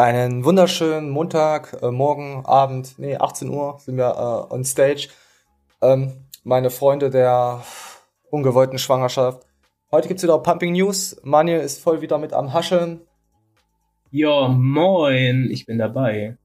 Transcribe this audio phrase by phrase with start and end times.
[0.00, 4.08] Einen wunderschönen Montag, äh, morgen, Abend, nee, 18 Uhr sind wir
[4.50, 5.08] äh, on stage.
[5.82, 7.62] Ähm, meine Freunde der
[8.30, 9.46] ungewollten Schwangerschaft.
[9.92, 11.20] Heute gibt's wieder Pumping News.
[11.22, 13.02] Manuel ist voll wieder mit am Hascheln.
[14.10, 16.38] Ja, moin, ich bin dabei.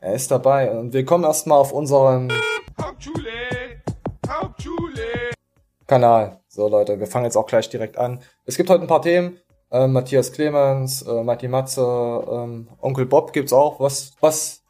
[0.00, 2.32] Er ist dabei und willkommen erstmal auf unseren
[2.76, 3.84] Hauptschule,
[4.28, 5.30] Hauptschule.
[5.86, 6.40] Kanal.
[6.48, 8.18] So Leute, wir fangen jetzt auch gleich direkt an.
[8.46, 9.38] Es gibt heute ein paar Themen.
[9.72, 14.62] Ähm, Matthias Clemens, äh, Matti Matze, ähm, Onkel Bob gibt's auch, was, was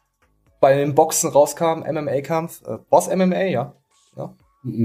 [0.59, 2.61] bei den Boxen rauskam, MMA-Kampf.
[2.67, 3.73] Äh, war's MMA, ja?
[4.15, 4.33] ja?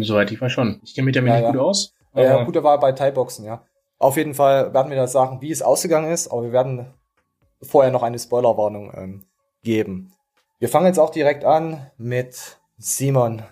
[0.00, 0.80] Soweit ich weiß schon.
[0.82, 1.52] Ich kenne mich damit Ja, nicht ja.
[1.52, 1.92] gut aus.
[2.14, 3.62] Ja, gut, er war bei Thai-Boxen, ja.
[3.98, 6.94] Auf jeden Fall werden wir da sagen, wie es ausgegangen ist, aber wir werden
[7.62, 9.27] vorher noch eine Spoilerwarnung ähm,
[9.62, 10.12] geben.
[10.58, 13.42] Wir fangen jetzt auch direkt an mit Simon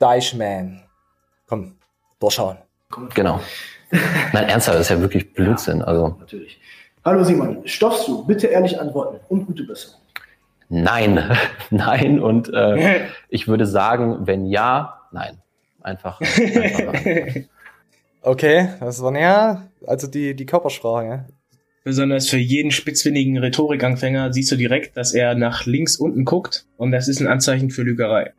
[0.00, 0.82] Deichmann.
[1.46, 1.78] Komm,
[2.18, 2.58] durchschauen.
[3.14, 3.40] Genau.
[4.32, 5.82] Nein, ernsthaft, das ist ja wirklich Blödsinn.
[5.82, 6.60] Also, Natürlich.
[7.04, 8.24] Hallo Simon, stoffst du?
[8.26, 10.00] Bitte ehrlich antworten und gute Besserung.
[10.68, 11.36] nein,
[11.70, 12.20] nein.
[12.20, 15.38] Und äh, ich würde sagen, wenn ja, nein.
[15.82, 16.20] Einfach.
[16.20, 17.42] einfach
[18.22, 21.24] Okay, das war ja, also die, die Körpersprache, ja.
[21.82, 26.92] Besonders für jeden spitzfindigen Rhetorikanfänger siehst du direkt, dass er nach links unten guckt und
[26.92, 28.34] das ist ein Anzeichen für Lügerei.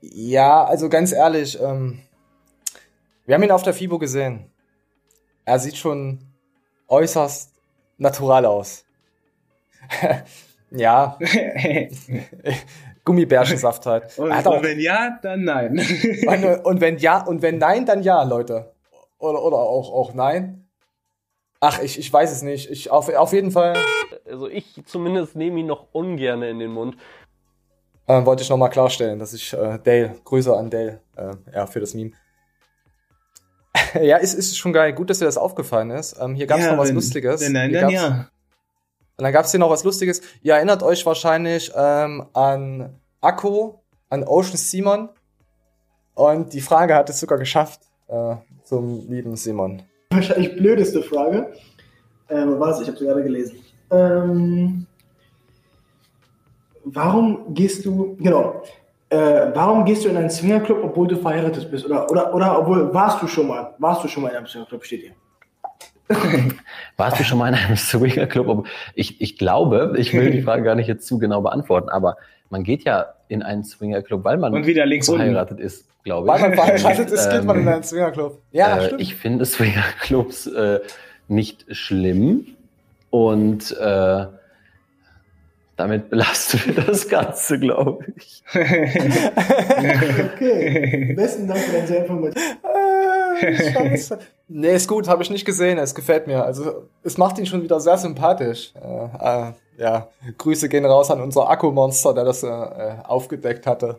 [0.00, 2.00] Ja, also ganz ehrlich, ähm,
[3.26, 4.50] wir haben ihn auf der FIBO gesehen.
[5.44, 6.20] Er sieht schon
[6.88, 7.52] äußerst
[7.98, 8.84] natural aus.
[10.70, 11.18] ja,
[13.04, 14.18] Gummibärchensaft halt.
[14.18, 15.78] und, hat auch, und wenn ja, dann nein.
[16.26, 18.72] und, und wenn ja, und wenn nein, dann ja, Leute.
[19.18, 20.68] Oder, oder auch, auch nein.
[21.60, 22.70] Ach, ich, ich weiß es nicht.
[22.70, 23.76] Ich, auf, auf jeden Fall
[24.28, 26.96] Also ich zumindest nehme ihn noch ungern in den Mund.
[28.06, 31.80] äh, wollte ich nochmal klarstellen, dass ich äh, Dale, Grüße an Dale, äh, ja, für
[31.80, 32.12] das Meme.
[34.00, 34.92] ja, ist, ist schon geil.
[34.92, 36.16] Gut, dass dir das aufgefallen ist.
[36.20, 37.40] Ähm, hier gab es Ja, noch was wenn- Lustiges.
[37.40, 38.28] Wenn nein, dann gab's- ja.
[39.18, 40.22] Und dann gab es hier noch was Lustiges.
[40.42, 45.10] Ihr erinnert euch wahrscheinlich ähm, an Akko, an Ocean Simon.
[46.14, 49.82] Und die Frage hat es sogar geschafft äh, zum lieben Simon.
[50.10, 51.52] Wahrscheinlich blödeste Frage.
[52.28, 52.80] Ähm, was?
[52.80, 53.60] Ich habe sie gerade gelesen.
[53.90, 54.86] Ähm,
[56.84, 58.62] warum gehst du, genau,
[59.12, 61.84] äh, warum gehst du in einen Swingerclub, obwohl du verheiratet bist?
[61.86, 64.84] Oder, oder, oder obwohl, warst du schon mal, warst du schon mal in einem Swingerclub,
[64.84, 65.12] steht hier.
[66.98, 68.66] Warst du schon mal in einem Swingerclub?
[68.94, 72.16] Ich, ich glaube, ich will die Frage gar nicht jetzt zu genau beantworten, aber
[72.50, 75.20] man geht ja in einen Swingerclub, weil man Und wieder links unten.
[75.22, 76.32] verheiratet ist, glaube ich.
[76.34, 78.42] Weil man verheiratet ist, geht man in Ähm, einen Swingerclub.
[78.50, 79.00] Ja, äh, stimmt.
[79.00, 80.80] ich finde Swingerclubs äh,
[81.28, 82.46] nicht schlimm
[83.08, 84.26] und äh,
[85.82, 88.42] damit belasten wir das Ganze, glaube ich.
[90.34, 92.42] Okay, besten Dank für deine sehr informativ.
[93.40, 94.18] Äh, Scheiße.
[94.48, 95.78] nee, ist gut, habe ich nicht gesehen.
[95.78, 96.44] Es gefällt mir.
[96.44, 98.72] Also, es macht ihn schon wieder sehr sympathisch.
[98.74, 103.98] Äh, äh, ja, Grüße gehen raus an unser Akkumonster, der das äh, äh, aufgedeckt hatte.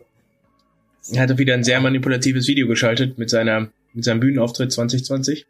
[1.12, 5.46] Er hatte wieder ein sehr manipulatives Video geschaltet mit seiner mit seinem Bühnenauftritt 2020,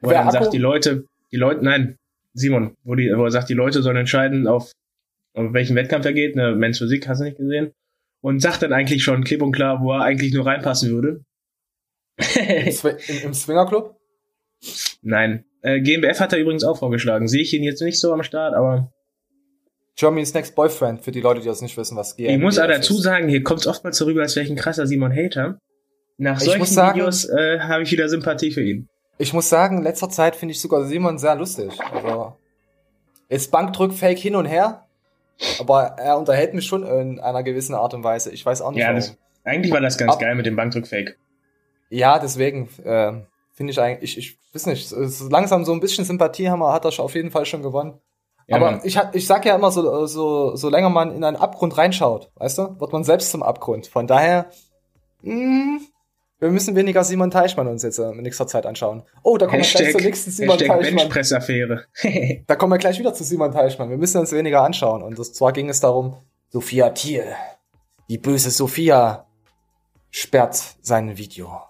[0.00, 0.44] wo Wer er dann Akku?
[0.44, 1.98] sagt, die Leute, die Leute, nein,
[2.32, 4.72] Simon, wo, die, wo er sagt, die Leute sollen entscheiden, auf,
[5.34, 7.72] auf welchen Wettkampf er geht, ne, Men's Physik, hast du nicht gesehen?
[8.20, 11.20] Und sagt dann eigentlich schon klipp und klar, wo er eigentlich nur reinpassen würde.
[12.16, 12.66] Im,
[13.08, 13.96] im, im Swingerclub?
[15.02, 15.44] Nein.
[15.62, 17.28] Äh, GmbF hat er übrigens auch vorgeschlagen.
[17.28, 18.90] Sehe ich ihn jetzt nicht so am Start, aber
[19.96, 22.66] Germany's Next Boyfriend, für die Leute, die das nicht wissen, was GmbF ich muss ist.
[22.66, 25.58] dazu sagen, hier kommt es oftmals so rüber, als wäre ich ein krasser Simon Hater.
[26.16, 28.88] Nach Ich solchen sagen- Videos äh, habe ich wieder Sympathie für ihn.
[29.18, 31.70] Ich muss sagen, in letzter Zeit finde ich sogar Simon sehr lustig.
[31.92, 32.36] Also,
[33.28, 34.86] ist Bankdrück-Fake hin und her,
[35.58, 38.30] aber er unterhält mich schon in einer gewissen Art und Weise.
[38.30, 41.16] Ich weiß auch nicht, Ja, das, eigentlich war das ganz Ab- geil mit dem Bankdrück-Fake.
[41.90, 43.12] Ja, deswegen äh,
[43.52, 46.72] finde ich eigentlich, ich, ich weiß nicht, so langsam so ein bisschen Sympathie haben wir,
[46.72, 48.00] hat er auf jeden Fall schon gewonnen.
[48.46, 48.80] Ja, Aber Mann.
[48.84, 52.58] ich, ich sag ja immer, so, so, so länger man in einen Abgrund reinschaut, weißt
[52.58, 53.86] du, wird man selbst zum Abgrund.
[53.86, 54.46] Von daher,
[55.22, 55.80] mh,
[56.44, 59.02] wir müssen weniger Simon Teichmann uns jetzt äh, in nächster Zeit anschauen.
[59.22, 61.08] Oh, da kommen wir gleich zur nächsten Simon Hashtag Teichmann.
[62.46, 63.88] Da kommen wir gleich wieder zu Simon Teichmann.
[63.88, 65.02] Wir müssen uns weniger anschauen.
[65.02, 66.16] Und das, zwar ging es darum,
[66.50, 67.24] Sophia Thiel,
[68.10, 69.26] die böse Sophia,
[70.10, 71.62] sperrt sein Video.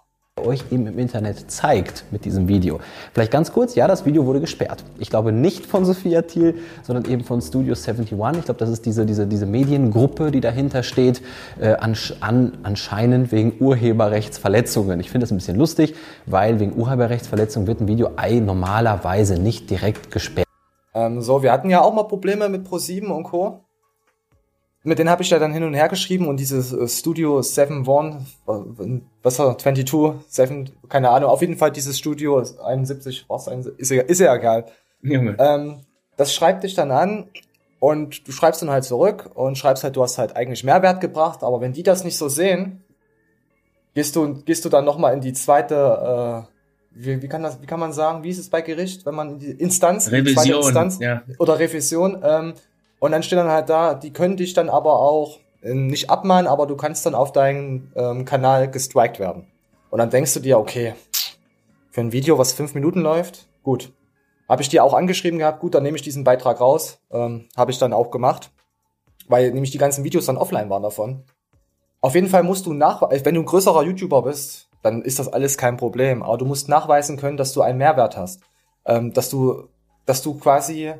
[0.45, 2.81] Euch eben im Internet zeigt mit diesem Video.
[3.13, 4.85] Vielleicht ganz kurz, ja, das Video wurde gesperrt.
[4.99, 8.13] Ich glaube nicht von Sophia Thiel, sondern eben von Studio 71.
[8.13, 11.23] Ich glaube, das ist diese, diese, diese Mediengruppe, die dahinter steht,
[11.61, 15.01] äh, ansch an, anscheinend wegen Urheberrechtsverletzungen.
[15.01, 15.95] Ich finde das ein bisschen lustig,
[16.27, 20.49] weil wegen Urheberrechtsverletzungen wird ein Video ei normalerweise nicht direkt gesperrt.
[20.95, 23.64] Ähm, so, wir hatten ja auch mal Probleme mit Pro7 und Co.
[24.87, 27.89] Mit denen habe ich ja dann hin und her geschrieben und dieses äh, Studio 7
[27.89, 28.27] One,
[29.23, 33.49] was war 22, 7, keine Ahnung, auf jeden Fall dieses Studio 71, was
[33.79, 34.67] ist ja, ist ja egal.
[35.01, 35.37] Junge.
[35.39, 35.81] Ähm,
[36.19, 37.31] das schreibt dich dann an
[37.81, 41.43] und du schreibst dann halt zurück und schreibst halt, du hast halt eigentlich Mehrwert gebracht,
[41.43, 42.85] aber wenn die das nicht so sehen,
[43.95, 46.55] gehst du, gehst du dann nochmal in die zweite, äh,
[46.91, 49.31] wie, wie, kann das, wie kann man sagen, wie ist es bei Gericht, wenn man
[49.31, 51.23] in die Instanz, in die zweite Revision, Instanz ja.
[51.39, 52.55] oder Revision, ähm,
[52.99, 56.46] und dann steht dann halt da, die können dich dann aber auch äh, nicht abmahnen,
[56.46, 59.46] aber du kannst dann auf deinen ähm, Kanal gestrikt werden.
[59.91, 60.94] Und dann denkst du dir, okay,
[61.91, 63.93] für ein Video, was fünf Minuten läuft, gut.
[64.49, 66.99] Habe ich dir auch angeschrieben gehabt, gut, dann nehme ich diesen Beitrag raus.
[67.11, 68.50] Ähm, Habe ich dann auch gemacht,
[69.29, 71.25] weil nämlich die ganzen Videos dann offline waren davon.
[72.00, 75.29] Auf jeden Fall musst du nach, wenn du ein größerer YouTuber bist, dann ist das
[75.29, 76.23] alles kein Problem.
[76.23, 78.43] Aber du musst nachweisen können, dass du einen Mehrwert hast.
[78.85, 79.69] Ähm, dass du,
[80.05, 80.93] dass du quasi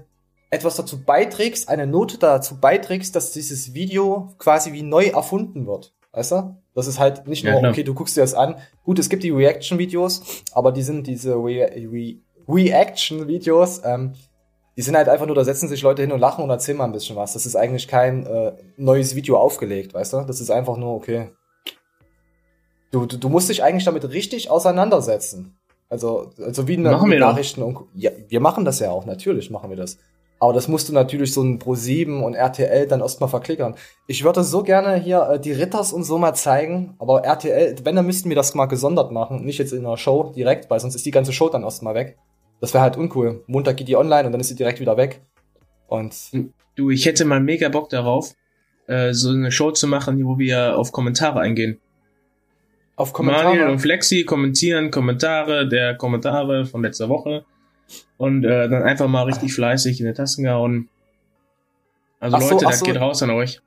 [0.55, 5.93] etwas dazu beiträgst, eine Note dazu beiträgst, dass dieses Video quasi wie neu erfunden wird.
[6.13, 6.57] Weißt du?
[6.75, 7.73] Das ist halt nicht Ja, nur, klar.
[7.73, 8.57] okay, du guckst dir das an.
[8.85, 10.23] Gut, es gibt die Reaction-Videos,
[10.53, 12.17] aber die sind diese Re Re
[12.49, 14.13] Reaction-Videos, ähm,
[14.77, 16.85] die sind halt einfach nur, da setzen sich Leute hin und lachen und erzählen mal
[16.85, 17.33] ein bisschen was.
[17.33, 20.21] Das ist eigentlich kein äh, neues Video aufgelegt, weißt du?
[20.23, 21.31] Das ist einfach nur, okay.
[22.91, 25.57] Du, du, du musst dich eigentlich damit richtig auseinandersetzen.
[25.89, 27.19] Also, also wie in Machen doch.
[27.19, 29.99] Nachrichten und ja, wir machen das ja auch, natürlich machen wir das.
[30.45, 33.77] Aber das musst du natürlich so ein Pro7 und RTL dann erstmal verklickern.
[34.07, 37.97] Ich würde so gerne hier äh, die Ritters und so mal zeigen, aber RTL, wenn,
[37.97, 40.97] dann müssten wir das mal gesondert machen, nicht jetzt in einer Show direkt, weil sonst
[40.97, 42.19] ist die ganze Show dann erstmal weg.
[42.61, 43.43] Das wäre halt uncool.
[43.47, 45.23] Montag geht die online und dann ist sie direkt wieder weg.
[45.89, 46.15] Und
[46.77, 48.35] Du, ich hätte mal mega Bock darauf,
[48.87, 51.81] äh, so eine Show zu machen, wo wir auf Kommentare eingehen.
[52.97, 53.73] auf Manuel Kommentare.
[53.73, 57.47] und Flexi kommentieren Kommentare der Kommentare von letzter Woche
[58.17, 60.89] und äh, dann einfach mal richtig fleißig in die Tasten gehauen.
[62.21, 62.85] Also so, Leute, das so.
[62.87, 63.61] geht raus an euch.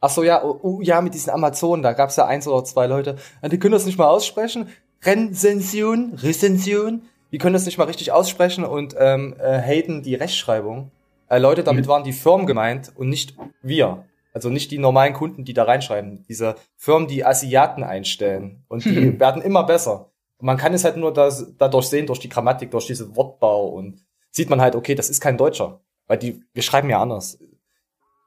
[0.00, 2.86] Ach so, ja, oh, oh, ja, mit diesen Amazonen, da gab's ja eins oder zwei
[2.86, 3.16] Leute,
[3.50, 4.68] die können das nicht mal aussprechen.
[5.02, 7.02] Rezension, Rezension,
[7.32, 10.90] die können das nicht mal richtig aussprechen und ähm, äh, haten die Rechtschreibung.
[11.28, 11.88] Äh, Leute, damit Mhm.
[11.88, 14.04] waren die Firmen gemeint und nicht wir.
[14.34, 16.24] Also nicht die normalen Kunden, die da reinschreiben.
[16.28, 18.64] Diese Firmen, die Asiaten einstellen.
[18.68, 19.20] Und die Mhm.
[19.20, 20.10] werden immer besser.
[20.44, 24.04] Man kann es halt nur das, dadurch sehen, durch die Grammatik, durch diesen Wortbau und
[24.30, 25.80] sieht man halt, okay, das ist kein Deutscher.
[26.06, 27.38] Weil die, wir schreiben ja anders.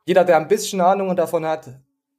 [0.07, 1.69] Jeder, der ein bisschen Ahnung davon hat,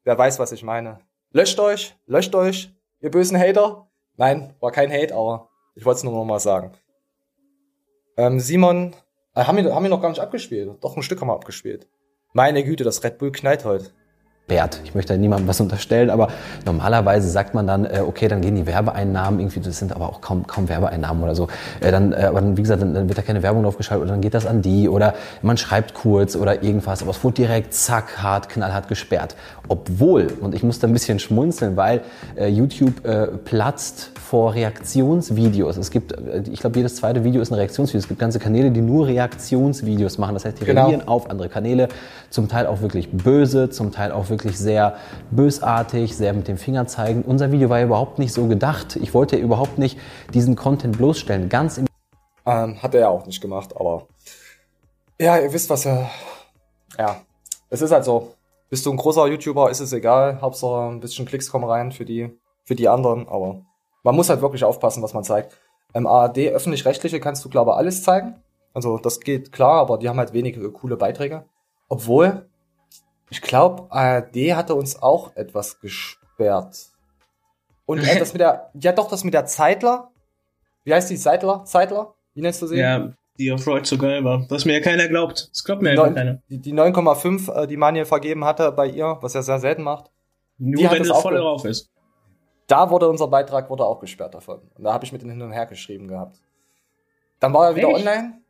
[0.07, 1.01] der weiß, was ich meine.
[1.33, 3.91] Löscht euch, löscht euch, ihr bösen Hater.
[4.17, 6.71] Nein, war kein Hate, aber ich wollte es nur noch mal sagen.
[8.17, 8.95] Ähm, Simon,
[9.35, 10.71] äh, haben, wir, haben wir noch gar nicht abgespielt.
[10.81, 11.89] Doch, ein Stück haben wir abgespielt.
[12.33, 13.91] Meine Güte, das Red Bull knallt heute.
[14.49, 14.81] Bert.
[14.85, 16.29] Ich möchte niemandem was unterstellen, aber
[16.65, 20.21] normalerweise sagt man dann, äh, okay, dann gehen die Werbeeinnahmen irgendwie, das sind aber auch
[20.23, 21.49] kaum, kaum Werbeeinnahmen oder so.
[21.81, 24.23] Äh, dann, äh, aber dann, wie gesagt, dann, wird da keine Werbung draufgeschaltet oder dann
[24.23, 28.23] geht das an die oder man schreibt kurz oder irgendwas, aber es wurde direkt zack,
[28.23, 29.37] hart, knallhart gesperrt.
[29.69, 32.01] Obwohl, und ich muss da ein bisschen schmunzeln, weil
[32.37, 35.77] äh, YouTube äh, platzt vor Reaktionsvideos.
[35.77, 37.99] Es gibt, äh, ich glaube, jedes zweite Video ist ein Reaktionsvideo.
[38.01, 40.35] Es gibt ganze Kanäle, die nur Reaktionsvideos machen.
[40.35, 40.87] Das heißt, die Genau.
[40.87, 41.89] reagieren auf andere Kanäle,
[42.31, 44.97] zum Teil auch wirklich böse, zum Teil auch wirklich sehr
[45.31, 47.23] bösartig, sehr mit dem Finger zeigen.
[47.23, 48.97] Unser Video war ja überhaupt nicht so gedacht.
[48.97, 49.99] Ich wollte ja überhaupt nicht
[50.33, 51.49] diesen Content bloßstellen.
[51.49, 51.87] Ganz im
[52.47, 54.07] Ähm, hat er ja auch nicht gemacht, aber
[55.21, 56.09] ja, ihr wisst, was er.
[56.99, 57.21] Ja,
[57.71, 58.35] es ist halt so.
[58.71, 60.41] Bist du ein großer YouTuber, ist es egal.
[60.41, 63.63] Hauptsache ein bisschen Klicks kommen rein für die, für die anderen, aber
[64.03, 65.57] man muss halt wirklich aufpassen, was man zeigt.
[65.95, 68.43] Im ARD, öffentlich-rechtliche, kannst du, glaube ich, alles zeigen.
[68.75, 71.47] Also das geht klar, aber die haben halt wenige coole Beiträge.
[71.89, 72.49] Obwohl,
[73.31, 76.91] ich glaube, ARD hatte uns auch etwas gesperrt.
[77.87, 80.11] Und äh, das mit der, ja doch, das mit der Zeitler.
[80.85, 81.17] Wie heißt die?
[81.17, 81.65] Zeitler?
[81.65, 82.15] Zeitler?
[82.35, 82.77] Wie nennst du sie?
[82.77, 84.45] Ja, die auf Freud so geil war.
[84.51, 85.49] Was mir ja keiner glaubt.
[85.53, 86.43] Das glaubt mir Neun- keiner.
[86.49, 90.11] Die, die 9,5, äh, die Manuel vergeben hatte bei ihr, was er sehr selten macht.
[90.59, 91.91] Nur hat wenn es voll drauf ist.
[92.67, 94.61] Da wurde unser Beitrag wurde auch gesperrt davon.
[94.77, 96.37] Und da habe ich mit den hin und her geschrieben gehabt.
[97.41, 97.99] Dann war er wieder Echt?
[98.01, 98.41] online.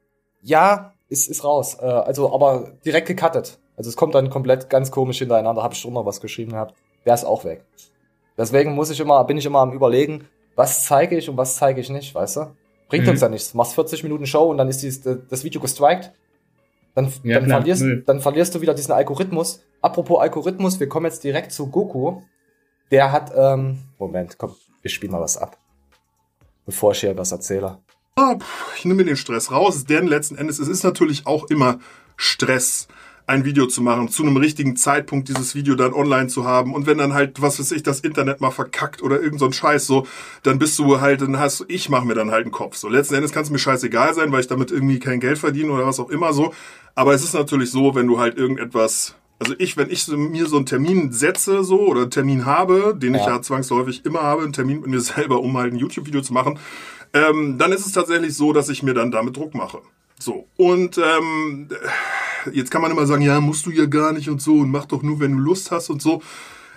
[0.42, 1.76] Ja, ist, ist raus.
[1.80, 3.59] Äh, also, aber direkt gecuttet.
[3.76, 5.62] Also es kommt dann komplett ganz komisch hintereinander.
[5.62, 6.75] Habe ich schon noch was geschrieben gehabt.
[7.04, 7.64] Der ist auch weg.
[8.37, 10.26] Deswegen muss ich immer, bin ich immer am überlegen,
[10.57, 12.40] was zeige ich und was zeige ich nicht, weißt du?
[12.88, 13.11] Bringt Mhm.
[13.11, 13.52] uns ja nichts.
[13.52, 16.12] Du machst 40 Minuten Show und dann ist dieses, das Video gestrikt.
[16.95, 19.62] Dann, Ja, dann, verlierst, dann verlierst du wieder diesen Algorithmus.
[19.83, 22.23] Apropos Algorithmus, wir kommen jetzt direkt zu Goku.
[22.90, 25.59] Der hat, ähm, Moment, komm, wir spielen mal was ab.
[26.66, 27.78] Bevor ich hier was erzähle.
[28.16, 28.37] Ah,
[28.76, 31.78] ich nehme mir den Stress raus, denn letzten Endes, es ist natürlich auch immer
[32.16, 32.88] Stress,
[33.28, 36.75] ein Video zu machen, zu einem richtigen Zeitpunkt dieses Video dann online zu haben.
[36.75, 39.52] Und wenn dann halt, was weiß ich, das Internet mal verkackt oder irgend so ein
[39.52, 40.06] Scheiß so,
[40.42, 42.76] dann bist du halt, dann hast du, ich mache mir dann halt einen Kopf.
[42.76, 45.70] So, letzten Endes kann es mir scheißegal sein, weil ich damit irgendwie kein Geld verdiene
[45.70, 46.54] oder was auch immer so.
[46.94, 50.56] Aber es ist natürlich so, wenn du halt irgendetwas, also ich, wenn ich mir so
[50.56, 53.35] einen Termin setze so oder einen Termin habe, den ich Ja.
[53.37, 56.58] ja zwangsläufig immer habe, einen Termin mit mir selber, um halt ein YouTube-Video zu machen,
[57.12, 59.82] ähm, dann ist es tatsächlich so, dass ich mir dann damit Druck mache.
[60.18, 61.68] So, und ähm,
[62.52, 64.87] jetzt kann man immer sagen, ja, musst du ja gar nicht und so und mach
[64.87, 66.23] doch nur, wenn du Lust hast und so.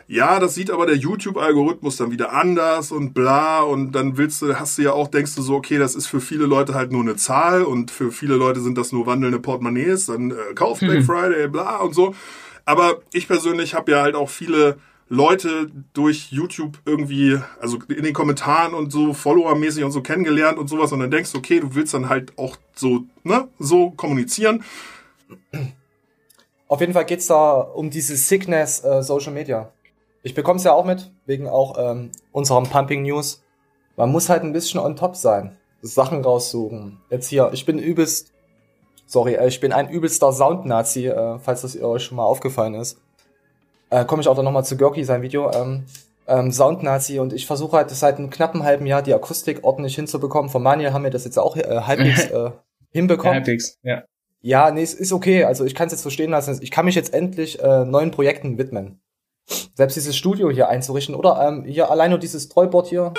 [0.08, 4.60] Ja, das sieht aber der YouTube-Algorithmus dann wieder anders und bla und dann willst du,
[4.60, 7.02] hast du ja auch, denkst du so, okay, das ist für viele Leute halt nur
[7.02, 11.04] eine Zahl und für viele Leute sind das nur wandelnde Portemonnaies, dann äh, kauf Black
[11.06, 12.14] Friday, bla und so.
[12.66, 14.78] Aber ich persönlich habe ja halt auch viele
[15.08, 20.70] Leute durch YouTube irgendwie, also in den Kommentaren und so Follower-mäßig und so kennengelernt und
[20.70, 24.64] sowas und dann denkst du, okay, du willst dann halt auch so, ne, so kommunizieren.
[26.68, 29.72] Auf jeden Fall geht's da um diese Sickness äh, Social Media.
[30.24, 33.44] Ich bekomme es ja auch mit, wegen auch ähm, unserem Pumping News.
[33.98, 35.58] Man muss halt ein bisschen on top sein.
[35.82, 37.00] Sachen raussuchen.
[37.10, 38.32] Jetzt hier, ich bin übelst,
[39.08, 43.00] sorry, äh, ich bin ein übelster Sound-Nazi, äh, falls das euch schon mal aufgefallen ist.
[43.90, 45.52] Äh, Komme ich auch dann nochmal zu Görki, sein Video.
[45.52, 45.86] Ähm,
[46.28, 50.50] ähm, Sound-Nazi und ich versuche halt seit einem knappen halben Jahr die Akustik ordentlich hinzubekommen.
[50.50, 52.52] Von Manuel haben wir das jetzt auch äh, halbwegs äh,
[52.92, 53.36] hinbekommen.
[53.36, 54.04] Halbwegs, ja.
[54.42, 55.44] Ja, nee, es ist okay.
[55.44, 56.58] Also ich kann es jetzt verstehen lassen.
[56.62, 59.00] Ich kann mich jetzt endlich äh, neuen Projekten widmen.
[59.76, 63.14] Selbst dieses Studio hier einzurichten oder ähm, hier allein nur dieses Treuboard hier.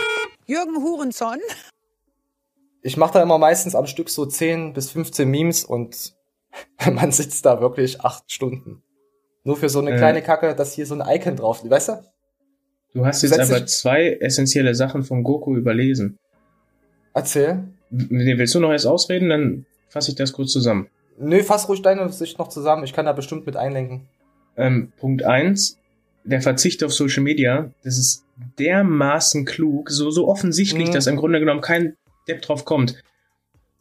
[0.46, 1.38] Jürgen Hurenson.
[2.82, 6.14] Ich mache da immer meistens am Stück so 10 bis 15 Memes und
[6.92, 8.82] man sitzt da wirklich acht Stunden.
[9.44, 9.96] Nur für so eine Äh.
[9.98, 12.02] kleine Kacke, dass hier so ein Icon drauf liegt, weißt du?
[12.94, 16.18] Du hast jetzt aber zwei essentielle Sachen vom Goku überlesen.
[17.14, 17.64] Erzähl.
[17.90, 20.88] Willst du noch erst ausreden, dann fasse ich das kurz zusammen.
[21.18, 22.84] Nö, fass ruhig deine Sicht noch zusammen.
[22.84, 24.08] Ich kann da bestimmt mit einlenken.
[24.56, 25.78] Ähm, Punkt eins:
[26.24, 28.24] der Verzicht auf Social Media, das ist
[28.58, 30.92] dermaßen klug, so, so offensichtlich, Mhm.
[30.92, 31.96] dass im Grunde genommen kein
[32.28, 33.02] Depp drauf kommt.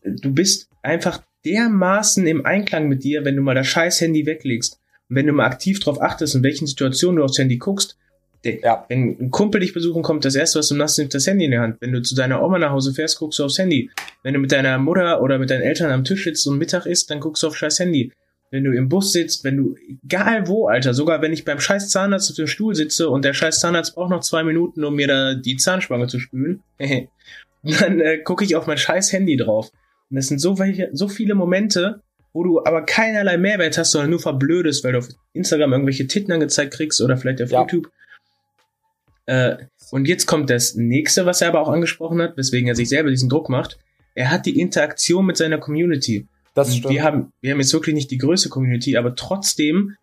[0.03, 4.79] Du bist einfach dermaßen im Einklang mit dir, wenn du mal das scheiß Handy weglegst.
[5.09, 7.97] Und wenn du mal aktiv drauf achtest, in welchen Situationen du aufs Handy guckst,
[8.43, 8.85] der, Ja.
[8.89, 11.51] wenn ein Kumpel dich besuchen kommt, das erste, was du machst, nimmt das Handy in
[11.51, 11.77] der Hand.
[11.79, 13.89] Wenn du zu deiner Oma nach Hause fährst, guckst du aufs Handy.
[14.23, 17.09] Wenn du mit deiner Mutter oder mit deinen Eltern am Tisch sitzt und Mittag isst,
[17.11, 18.11] dann guckst du auf scheiß Handy.
[18.49, 21.89] Wenn du im Bus sitzt, wenn du, egal wo, Alter, sogar wenn ich beim scheiß
[21.89, 25.07] Zahnarzt auf dem Stuhl sitze und der scheiß Zahnarzt braucht noch zwei Minuten, um mir
[25.07, 26.61] da die Zahnspange zu spülen,
[27.63, 29.71] dann äh, gucke ich auf mein scheiß Handy drauf.
[30.09, 32.01] Und das sind so, welche, so viele Momente,
[32.33, 36.33] wo du aber keinerlei Mehrwert hast, sondern nur verblödest, weil du auf Instagram irgendwelche Titten
[36.33, 37.61] angezeigt kriegst oder vielleicht auf Ja.
[37.61, 37.89] YouTube.
[39.25, 39.57] Äh,
[39.91, 43.09] und jetzt kommt das nächste, was er aber auch angesprochen hat, weswegen er sich selber
[43.09, 43.77] diesen Druck macht.
[44.15, 46.27] Er hat die Interaktion mit seiner Community.
[46.53, 46.93] Das stimmt.
[46.93, 49.95] wir haben, wir haben jetzt wirklich nicht die größte Community, aber trotzdem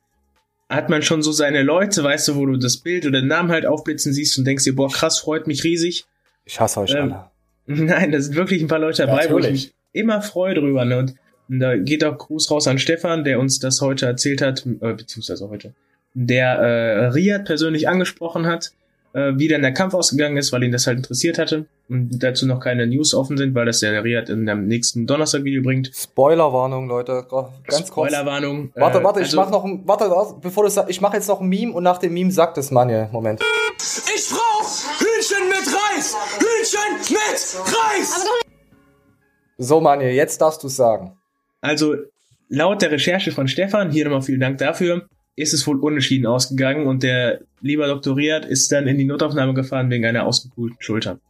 [0.68, 3.50] hat man schon so seine Leute, weißt du, wo du das Bild oder den Namen
[3.50, 6.06] halt aufblitzen siehst und denkst dir, boah, krass, freut mich riesig.
[6.44, 7.30] ich hasse euch Ähm, alle.
[7.66, 10.84] Nein, da sind wirklich ein paar Leute dabei, wo ich mich immer freue drüber.
[10.84, 10.98] Ne?
[10.98, 11.14] Und,
[11.48, 14.92] und da geht auch Gruß raus an Stefan, der uns das heute erzählt hat, äh,
[14.94, 15.74] beziehungsweise heute,
[16.14, 18.72] der äh, Riyad persönlich angesprochen hat,
[19.14, 21.66] äh, wie denn der Kampf ausgegangen ist, weil ihn das halt interessiert hatte.
[21.88, 25.62] Und dazu noch keine News offen sind, weil das der Riyad in dem nächsten Donnerstag-Video
[25.62, 25.90] bringt.
[25.94, 27.24] Spoilerwarnung, Leute.
[27.30, 28.12] Ganz kurz.
[28.12, 28.70] Spoilerwarnung.
[28.74, 31.16] Warte, Äh, warte, ich also- mach noch ein, warte, warte, bevor du sagst, ich mache
[31.16, 33.08] jetzt noch ein Meme und nach dem Meme sagt es Manuel.
[33.12, 33.40] Moment.
[34.14, 34.68] Ich brauch
[35.00, 36.14] Hühnchen mit Reis!
[36.38, 38.26] Hühnchen mit Reis!
[39.56, 41.16] So, Manuel, jetzt darfst du sagen.
[41.60, 41.96] Also,
[42.48, 46.86] laut der Recherche von Stefan, hier nochmal vielen Dank dafür, ist es wohl unentschieden ausgegangen
[46.86, 48.16] und der lieber Dr.
[48.16, 51.20] Riyad ist dann in die Notaufnahme gefahren wegen einer ausgekühlten Schulter.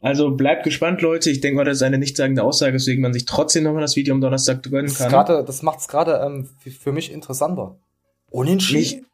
[0.00, 1.30] Also bleibt gespannt, Leute.
[1.30, 4.14] Ich denke mal, das ist eine nichtssagende Aussage, weswegen man sich trotzdem nochmal das Video
[4.14, 5.10] am Donnerstag gönnen Das, kann.
[5.10, 6.48] grade, das macht's gerade ähm,
[6.80, 7.78] für, mich interessanter.
[8.30, 9.06] Unentschieden?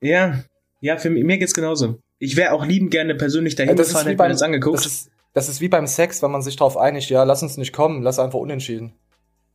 [0.00, 0.42] Ja,
[0.80, 1.98] ja, für mich, mir geht's genauso.
[2.18, 4.42] Ich wäre auch liebend gerne persönlich dahin das, ist gefahren, wie hätte mir beim, das
[4.42, 4.76] angeguckt.
[4.76, 7.56] das, ist, das ist wie beim Sex, wenn man sich darauf einigt, ja, lass uns
[7.56, 8.92] nicht kommen, lass einfach unentschieden.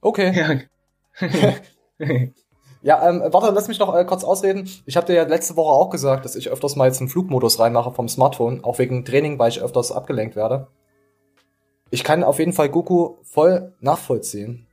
[0.01, 0.33] Okay.
[1.19, 1.53] ja.
[2.87, 4.69] Ja, ähm, warte, lass mich noch äh, kurz ausreden.
[4.85, 7.59] Ich habe dir ja letzte Woche auch gesagt, dass ich öfters mal jetzt einen Flugmodus
[7.59, 10.67] reinmache vom Smartphone, auch wegen Training, weil ich öfters abgelenkt werde.
[11.89, 14.67] Ich kann auf jeden Fall Goku voll nachvollziehen.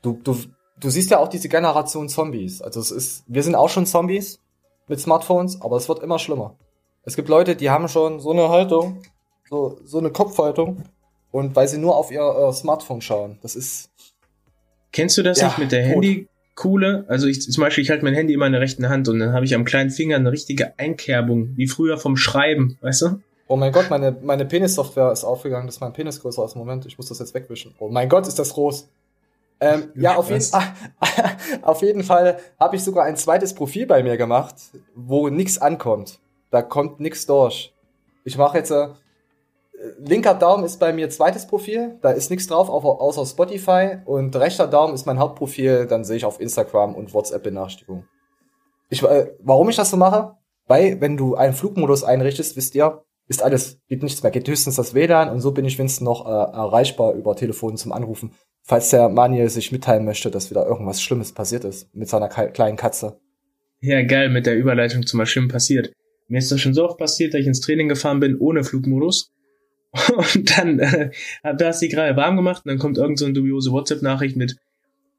[0.00, 0.38] Du, du,
[0.80, 2.62] du siehst ja auch diese Generation Zombies.
[2.62, 4.40] Also es ist, wir sind auch schon Zombies
[4.86, 6.54] mit Smartphones, aber es wird immer schlimmer.
[7.02, 9.02] Es gibt Leute, die haben schon so eine Haltung,
[9.50, 10.82] so, so eine Kopfhaltung,
[11.30, 13.38] und weil sie nur auf ihr äh, Smartphone schauen.
[13.42, 13.90] Das ist,
[14.92, 16.02] Kennst du das Ja, nicht mit der tot.
[16.58, 17.04] Handykuhle?
[17.08, 19.32] Also ich zum Beispiel, ich halte mein Handy immer in der rechten Hand und dann
[19.32, 23.20] habe ich am kleinen Finger eine richtige Einkerbung, wie früher vom Schreiben, weißt du?
[23.46, 26.54] Oh mein Gott, meine, meine Penis-Software ist aufgegangen, dass mein Penis größer ist.
[26.54, 27.74] Moment, ich muss das jetzt wegwischen.
[27.78, 28.88] Oh mein Gott, ist das groß.
[29.60, 30.44] Ähm, ja, auf jeden,
[31.62, 34.54] auf jeden Fall habe ich sogar ein zweites Profil bei mir gemacht,
[34.94, 36.18] wo nix ankommt.
[36.50, 37.72] Da kommt nix durch.
[38.24, 38.88] Ich mache jetzt, äh,
[39.98, 43.98] linker Daumen ist bei mir zweites Profil, da ist nichts drauf, au- außer Spotify.
[44.04, 48.08] Und rechter Daumen ist mein Hauptprofil, dann sehe ich auf Instagram und WhatsApp-Benachrichtigungen.
[48.90, 50.36] Ich, äh, warum ich das so mache?
[50.66, 54.76] Weil, wenn du einen Flugmodus einrichtest, wisst ihr, ist alles, geht nichts mehr, geht höchstens
[54.76, 58.32] das WLAN und so bin ich wenigstens noch äh, erreichbar über Telefon zum Anrufen,
[58.62, 62.76] falls der Maniel sich mitteilen möchte, dass wieder irgendwas Schlimmes passiert ist mit seiner kleinen
[62.76, 63.20] Katze.
[63.80, 65.92] Ja, geil, mit der Überleitung zum Schlimm passiert.
[66.26, 69.30] Mir ist das schon so oft passiert, dass ich ins Training gefahren bin ohne Flugmodus.
[69.92, 71.10] Und dann, äh,
[71.42, 74.36] da hast du die gerade warm gemacht und dann kommt irgend so eine dubiose WhatsApp-Nachricht
[74.36, 74.56] mit,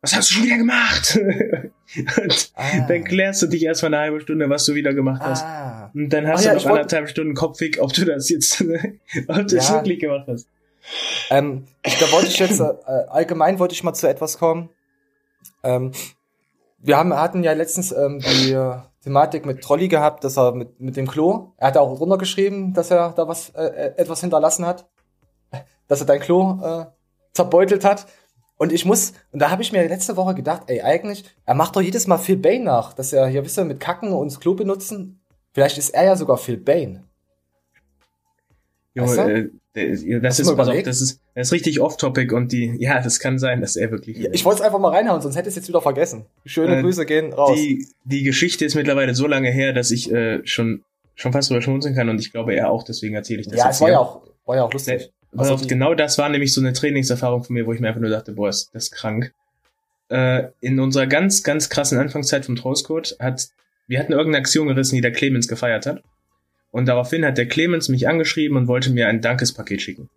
[0.01, 1.17] was hast du schon wieder gemacht?
[2.21, 2.85] und Ah.
[2.88, 5.43] dann klärst du dich erstmal eine halbe Stunde, was du wieder gemacht hast.
[5.43, 5.91] Ah.
[5.93, 8.29] Und dann hast Ah ja, du ich noch wollt- anderthalb Stunden Kopfweg, ob du das
[8.29, 8.61] jetzt,
[9.27, 9.75] ob du das Ja.
[9.75, 10.47] wirklich gemacht hast.
[11.29, 12.63] Ähm, da wollte ich jetzt, äh,
[13.09, 14.69] allgemein wollte ich mal zu etwas kommen.
[15.63, 15.91] Ähm,
[16.81, 18.55] wir haben, hatten ja letztens ähm, die
[19.03, 22.73] Thematik mit Trolli gehabt, dass er mit, mit dem Klo, er hat auch drunter geschrieben,
[22.73, 24.89] dass er da was, äh, äh, etwas hinterlassen hat.
[25.87, 26.85] Dass er dein Klo äh,
[27.33, 28.05] zerbeutelt hat.
[28.57, 31.75] Und ich muss, und da habe ich mir letzte Woche gedacht, ey, eigentlich, er macht
[31.75, 34.53] doch jedes Mal Phil Bane nach, dass er hier, wisst ihr, mit Kacken und Klo
[34.53, 35.23] benutzen.
[35.53, 37.08] Vielleicht ist er ja sogar Phil Bane.
[38.96, 39.51] Weißt du?
[39.75, 43.19] äh, das ist, pass auf, das ist, das ist richtig off-topic und die, ja, das
[43.19, 44.19] kann sein, dass er wirklich.
[44.31, 46.25] Ich wollte es einfach mal reinhauen, sonst hätte ich es jetzt wieder vergessen.
[46.46, 47.55] Schöne Äh, Grüße gehen raus.
[47.55, 50.84] die, die Geschichte ist mittlerweile so lange her, dass ich äh, schon,
[51.15, 53.69] schon fast drüber schmunzeln kann und ich glaube er auch, deswegen erzähle ich das ja,
[53.69, 55.12] es war ja auch, war ja auch lustig.
[55.31, 57.89] Pass Also auf, genau das war nämlich so eine Trainingserfahrung von mir, wo ich mir
[57.89, 59.34] einfach nur dachte, boah, ist das krank.
[60.10, 63.50] Äh, in unserer ganz, ganz krassen Anfangszeit vom Trollscode hat,
[63.88, 66.01] wir hatten irgendeine Aktion gerissen, die der Clemens gefeiert hat.
[66.71, 70.09] Und daraufhin hat der Clemens mich angeschrieben und wollte mir ein Dankespaket schicken.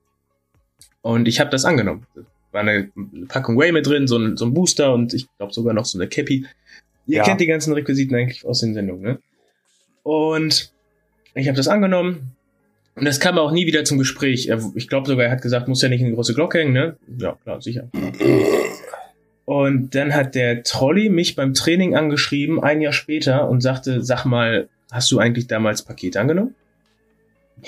[1.01, 2.07] Und ich habe das angenommen.
[2.53, 2.91] War eine
[3.29, 5.99] Packung Way mit drin, so ein, so ein Booster und ich glaube sogar noch so
[5.99, 6.45] eine Cappy.
[7.07, 7.25] Ihr Ja.
[7.25, 9.19] kennt die ganzen Requisiten eigentlich aus den Sendungen, ne?
[10.03, 10.73] Und
[11.35, 12.33] ich habe das angenommen
[12.95, 14.51] und das kam auch nie wieder zum Gespräch.
[14.75, 16.97] Ich glaube sogar, er hat gesagt, muss ja nicht in die große Glocke hängen, ne?
[17.19, 17.89] Ja, klar, sicher.
[19.45, 24.25] Und dann hat der Trolli mich beim Training angeschrieben, ein Jahr später, und sagte, sag
[24.25, 26.55] mal, hast du eigentlich damals Paket angenommen?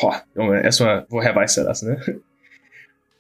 [0.01, 2.01] Boah, Junge, erstmal, woher weiß er das, ne?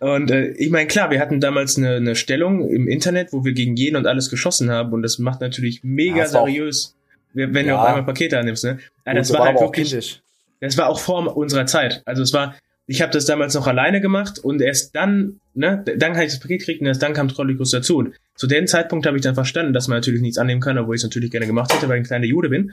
[0.01, 3.53] Und äh, ich meine, klar, wir hatten damals eine, eine Stellung im Internet, wo wir
[3.53, 6.97] gegen jeden und alles geschossen haben, und das macht natürlich mega Ja, das seriös,
[7.33, 7.81] wenn wenn du Ja.
[7.81, 8.79] auf einmal Pakete annimmst, ne?
[9.07, 10.21] Ja, Gut, das wir war halt aber auch wirklich, kindisch.
[10.61, 12.03] das war auch vor unserer Zeit.
[12.05, 16.15] Also es war, ich habe das damals noch alleine gemacht und erst dann, ne, dann
[16.15, 17.99] habe ich das Paket gekriegt und erst dann kam Trollikus dazu.
[17.99, 20.97] Und zu dem Zeitpunkt habe ich dann verstanden, dass man natürlich nichts annehmen kann, obwohl
[20.97, 22.73] ich es natürlich gerne gemacht hätte, weil ich ein kleiner Jude bin.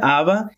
[0.00, 0.50] Aber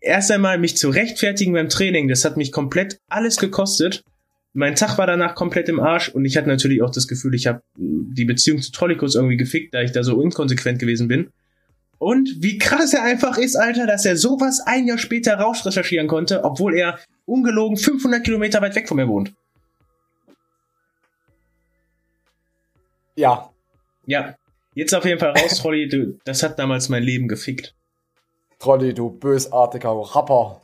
[0.00, 4.04] erst einmal mich zu rechtfertigen beim Training, das hat mich komplett alles gekostet.
[4.52, 7.46] Mein Tag war danach komplett im Arsch und ich hatte natürlich auch das Gefühl, ich
[7.46, 11.30] habe die Beziehung zu Trollikus irgendwie gefickt, da ich da so inkonsequent gewesen bin.
[11.98, 16.06] Und wie krass er einfach ist, Alter, dass er sowas ein Jahr später raus recherchieren
[16.06, 19.32] konnte, obwohl er ungelogen 500 Kilometer weit weg von mir wohnt.
[23.16, 23.50] Ja,
[24.06, 24.36] Ja,
[24.74, 27.74] jetzt auf jeden Fall raus, Trolli, du, das hat damals mein Leben gefickt.
[28.58, 30.60] Trolli, du bösartiger Rapper.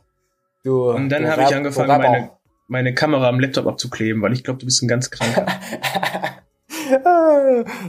[0.63, 2.31] Du, Und dann habe ich angefangen, meine,
[2.67, 5.45] meine Kamera am Laptop abzukleben, weil ich glaube, du bist ein ganz kranker.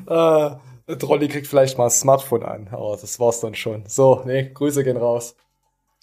[0.88, 3.84] äh, Trolli kriegt vielleicht mal ein Smartphone an, aber das war's dann schon.
[3.86, 5.34] So, nee, Grüße gehen raus.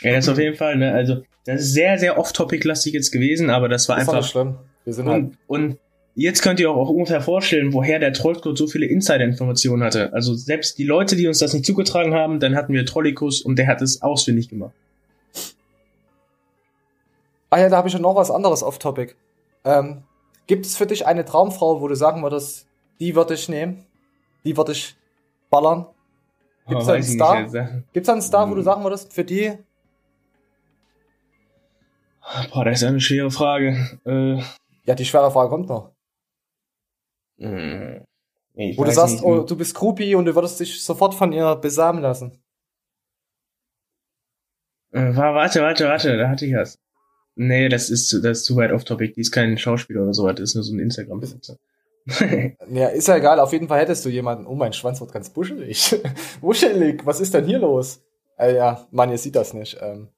[0.02, 3.50] ja, das ist auf jeden Fall, ne, also, das ist sehr, sehr off-topic-lastig jetzt gewesen,
[3.50, 4.58] aber das war nicht einfach, schlimm.
[4.84, 5.80] Wir sind halt, und, und
[6.16, 10.12] jetzt könnt ihr auch ungefähr vorstellen, woher der Trollcode so viele Insider-Informationen hatte.
[10.14, 13.58] Also selbst die Leute, die uns das nicht zugetragen haben, dann hatten wir Trollikus und
[13.58, 14.74] der hat es ausfindig gemacht.
[17.50, 19.16] ah ja, da habe ich noch was anderes off-topic.
[19.66, 20.04] Ähm,
[20.48, 22.68] gibt es für dich eine Traumfrau, wo du sagen würdest,
[23.00, 23.86] die würde ich nehmen?
[24.44, 24.96] Die würde ich
[25.50, 25.86] ballern?
[26.68, 27.84] Gibt's Oh, da einen Star?
[27.94, 28.52] Gibt's da einen Star, Hm.
[28.52, 29.54] wo du sagen würdest, für die?
[32.54, 34.00] Boah, das ist eine schwere Frage.
[34.06, 34.42] Äh,
[34.86, 35.92] Ja, die schwere Frage kommt noch.
[37.38, 38.02] Nee,
[38.56, 39.24] ich Wo du sagst, nicht.
[39.24, 42.40] oh, du bist Groupie und du würdest dich sofort von ihr besamen lassen.
[44.92, 46.78] Äh, wa- warte, warte, warte, da hatte ich was.
[47.36, 49.14] Nee, das ist, zu- das ist zu weit off-topic.
[49.16, 51.58] Die ist kein Schauspieler oder so, das ist nur so ein Instagram-Besitzer.
[52.70, 53.40] Ja, ist ja egal.
[53.40, 54.46] Auf jeden Fall hättest du jemanden.
[54.46, 55.96] Oh, mein Schwanz wird ganz buschelig.
[56.42, 57.06] buschelig.
[57.06, 58.02] Was ist denn hier los?
[58.38, 59.78] Äh, ja, Mann, ihr sieht das nicht.
[59.82, 60.10] Ähm.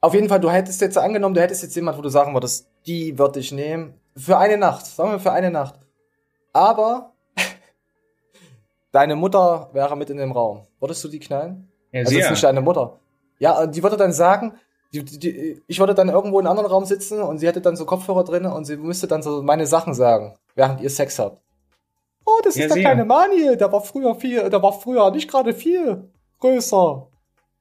[0.00, 2.68] Auf jeden Fall, du hättest jetzt angenommen, du hättest jetzt jemand, wo du sagen würdest,
[2.86, 3.94] die würde ich nehmen.
[4.16, 4.86] Für eine Nacht.
[4.86, 5.74] Sagen wir für eine Nacht.
[6.52, 7.12] Aber
[8.92, 10.66] deine Mutter wäre mit in dem Raum.
[10.80, 11.68] Würdest du die knallen?
[11.92, 12.98] ja, Also ist nicht deine Mutter.
[13.38, 14.54] Ja, und die würde dann sagen,
[14.92, 17.76] die, die, ich würde dann irgendwo in einem anderen Raum sitzen und sie hätte dann
[17.76, 21.40] so Kopfhörer drin und sie müsste dann so meine Sachen sagen, während ihr Sex habt.
[22.26, 22.82] Oh, das Ja, ist der sehr.
[22.84, 27.08] kleine Maniel, der war früher viel, der war früher nicht gerade viel größer.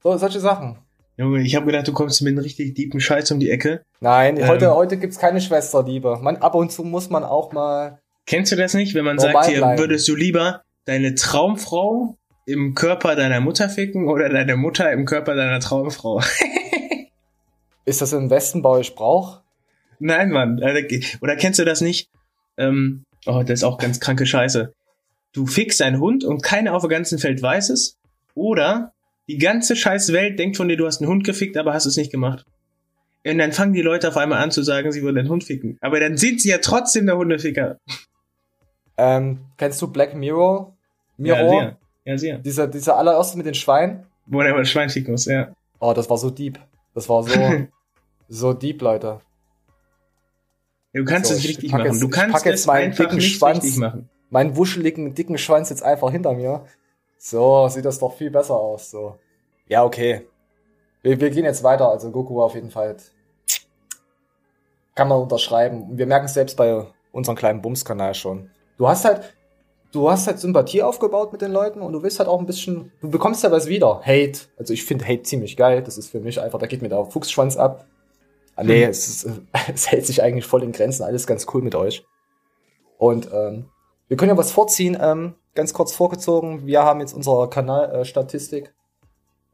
[0.04, 0.78] So, solche Sachen.
[1.22, 3.84] Junge, ich habe gedacht, du kommst mit einem richtig deepen Scheiß um die Ecke.
[4.00, 4.48] Nein, Ähm.
[4.48, 6.18] heute, heute gibt's keine Schwesterliebe.
[6.22, 8.00] Man, ab und zu muss man auch mal.
[8.26, 9.80] Kennst du das nicht, wenn man sagt, hier bleiben.
[9.80, 15.36] würdest du lieber deine Traumfrau im Körper deiner Mutter ficken oder deine Mutter im Körper
[15.36, 16.22] deiner Traumfrau?
[17.86, 19.42] Ist das im Westen bei euch Brauch?
[20.00, 20.62] Nein, Mann.
[20.64, 20.88] Alter,
[21.22, 22.10] Oder kennst du das nicht?
[22.58, 24.74] Ähm, oh, das ist auch ganz kranke Scheiße.
[25.34, 27.98] Du fickst einen Hund und keiner auf dem ganzen Feld weiß es.
[28.34, 28.94] Oder
[29.32, 31.98] die ganze scheiß Welt denkt von dir, du hast einen Hund gefickt, aber hast es
[31.98, 32.46] nicht gemacht.
[33.26, 35.78] Und dann fangen die Leute auf einmal an zu sagen, sie wollen den Hund ficken.
[35.82, 37.78] Aber dann sind sie ja trotzdem der Hundeficker.
[38.98, 40.76] Ähm, kennst du Black Mirror?
[41.18, 41.50] Ja, Mirror?
[41.62, 41.78] sehr.
[42.04, 42.38] Ja, sehr.
[42.40, 44.06] dieser, dieser allererste mit den Schweinen?
[44.26, 45.54] Wo der mal Schwein ficken muss, ja.
[45.80, 46.60] Oh, das war so deep.
[46.94, 47.40] Das war so,
[48.28, 49.20] so deep, Leute.
[50.94, 51.86] Du kannst So, es ich nicht richtig machen.
[51.86, 53.64] jetzt- du ich kannst es meinen einfach dicken nicht Schwanz.
[53.64, 54.10] richtig machen.
[54.30, 56.66] Meinen wuscheligen, dicken Schwanz jetzt einfach hinter mir.
[57.24, 59.20] So, sieht das doch viel besser aus, so.
[59.68, 60.28] Ja, okay.
[61.04, 61.88] Wir, wir gehen jetzt weiter.
[61.88, 62.98] Also Goku war auf jeden Fall
[64.96, 65.86] kann man unterschreiben.
[65.92, 68.50] Wir merken es selbst bei unserem kleinen Bums-Kanal schon.
[68.78, 69.36] Du hast halt,
[69.92, 72.92] du hast halt Sympathie aufgebaut mit den Leuten und du willst halt auch ein bisschen,
[73.02, 74.02] du bekommst ja was wieder.
[74.02, 74.40] Hate.
[74.58, 75.84] Also ich finde Hate ziemlich geil.
[75.84, 77.86] Das ist für mich einfach, da geht mir der Fuchsschwanz ab.
[78.56, 79.30] Ah, nee, es, ist,
[79.74, 81.04] es hält sich eigentlich voll in Grenzen.
[81.04, 82.04] Alles ganz cool mit euch.
[82.98, 83.71] Und ähm,
[84.12, 84.98] wir können ja was vorziehen.
[85.00, 86.68] Ähm, ganz kurz vorgezogen.
[86.68, 88.74] Wir haben jetzt unsere Kanalstatistik.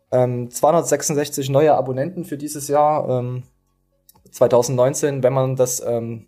[0.09, 3.07] Äh, ähm, 266 neue Abonnenten für dieses Jahr.
[3.07, 3.43] Ähm,
[4.31, 6.25] 2019, wenn man das ähm,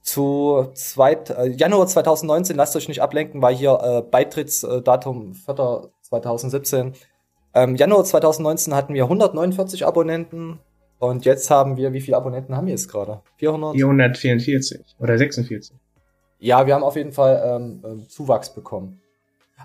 [0.00, 5.90] zu zweit, äh, Januar 2019, lasst euch nicht ablenken, war hier äh, Beitrittsdatum 4.
[6.00, 6.94] 2017.
[7.52, 10.60] Ähm, Januar 2019 hatten wir 149 Abonnenten
[10.98, 13.20] und jetzt haben wir, wie viele Abonnenten haben wir jetzt gerade?
[13.36, 13.76] 400?
[13.76, 15.76] 444 oder 46.
[16.44, 19.00] Ja, wir haben auf jeden Fall ähm, ähm, Zuwachs bekommen.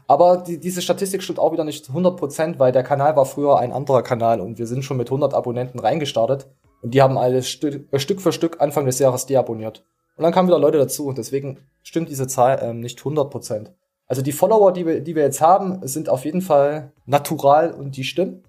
[0.08, 3.60] Aber die, diese Statistik stimmt auch wieder nicht zu 100%, weil der Kanal war früher
[3.60, 6.48] ein anderer Kanal und wir sind schon mit 100 Abonnenten reingestartet
[6.82, 9.84] und die haben alles Stück, äh, Stück für Stück Anfang des Jahres deabonniert.
[10.16, 13.72] Und dann kamen wieder Leute dazu und deswegen stimmt diese Zahl ähm, nicht 100%.
[14.08, 17.98] Also die Follower, die wir, die wir jetzt haben, sind auf jeden Fall natural und
[17.98, 18.44] die stimmen.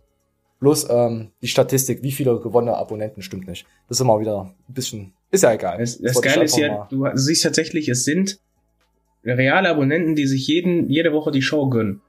[0.60, 3.66] Bloß ähm, die Statistik, wie viele gewonnene Abonnenten, stimmt nicht.
[3.88, 5.78] Das ist immer wieder ein bisschen, ist ja egal.
[5.78, 8.40] Das, das Geile ist ja, du, siehst tatsächlich, es sind
[9.24, 12.00] reale Abonnenten, die sich jeden, jede Woche die Show gönnen.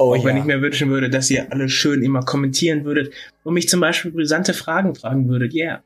[0.00, 0.42] Oh, Auch wenn ja.
[0.42, 4.12] ich mir wünschen würde, dass ihr alle schön immer kommentieren würdet und mich zum Beispiel
[4.12, 5.52] brisante Fragen fragen würdet.
[5.52, 5.82] Yeah.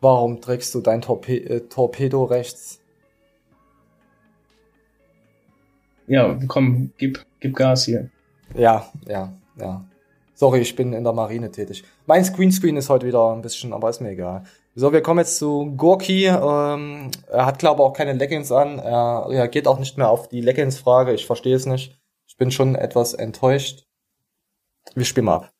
[0.00, 2.80] Warum trägst du dein Torpe äh, Torpedo rechts?
[6.08, 8.10] Ja, komm, gib, gib Gas hier.
[8.56, 9.84] Ja, ja, ja.
[10.42, 11.84] Sorry, ich bin in der Marine tätig.
[12.06, 14.42] Mein Screenscreen ist heute wieder ein bisschen, aber ist mir egal.
[14.74, 16.26] So, wir kommen jetzt zu Gorki.
[16.26, 18.80] Ähm, er hat, glaube ich, auch keine Leggings an.
[18.80, 21.12] Er reagiert auch nicht mehr auf die Leggings-Frage.
[21.12, 21.96] Ich verstehe es nicht.
[22.26, 23.84] Ich bin schon etwas enttäuscht.
[24.96, 25.52] Wir spielen mal ab.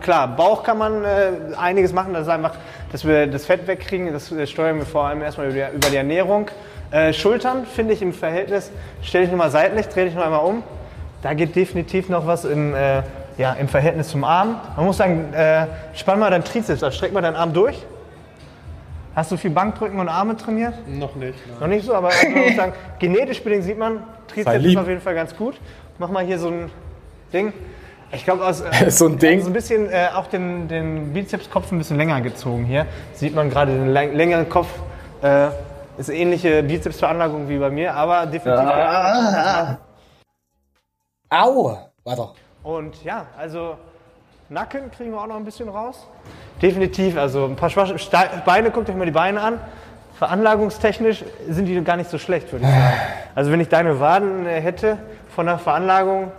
[0.00, 2.56] Klar, Bauch kann man äh, einiges machen, das ist einfach,
[2.90, 5.90] dass wir das Fett wegkriegen, das äh, steuern wir vor allem erstmal über die, über
[5.90, 6.50] die Ernährung.
[6.90, 10.64] Äh, Schultern finde ich im Verhältnis, stell dich nochmal seitlich, dreh dich noch einmal um.
[11.22, 13.02] Da geht definitiv noch was im, äh,
[13.38, 14.60] ja, im Verhältnis zum Arm.
[14.76, 17.84] Man muss sagen, äh, spann mal deinen Trizeps, also streck mal deinen Arm durch.
[19.14, 20.74] Hast du viel Bankdrücken und Arme trainiert?
[20.88, 21.38] Noch nicht.
[21.60, 24.88] Noch nicht so, aber also man muss sagen, genetisch bedingt sieht man, Trizeps ist auf
[24.88, 25.54] jeden Fall ganz gut.
[25.98, 26.70] Mach mal hier so ein
[27.32, 27.52] Ding.
[28.12, 29.40] Ich glaube, aus äh, So ein Ding.
[29.40, 32.86] so ein bisschen äh, auch den, den Bizepskopf ein bisschen länger gezogen hier.
[33.12, 34.68] Sieht man gerade den läng längeren Kopf.
[35.22, 35.48] Äh,
[35.96, 38.68] ist ähnliche Bizepsveranlagung wie bei mir, aber definitiv.
[41.30, 41.78] Au!
[42.04, 42.32] Weiter.
[42.64, 43.76] Und ja, also
[44.48, 46.06] Nacken kriegen wir auch noch ein bisschen raus.
[46.60, 47.94] Definitiv, also ein paar schwache
[48.44, 49.60] Beine, guckt euch mal die Beine an.
[50.18, 52.96] Veranlagungstechnisch sind die gar nicht so schlecht, würde ich sagen.
[53.34, 54.98] Also wenn ich deine Waden äh, hätte
[55.28, 56.30] von der Veranlagung,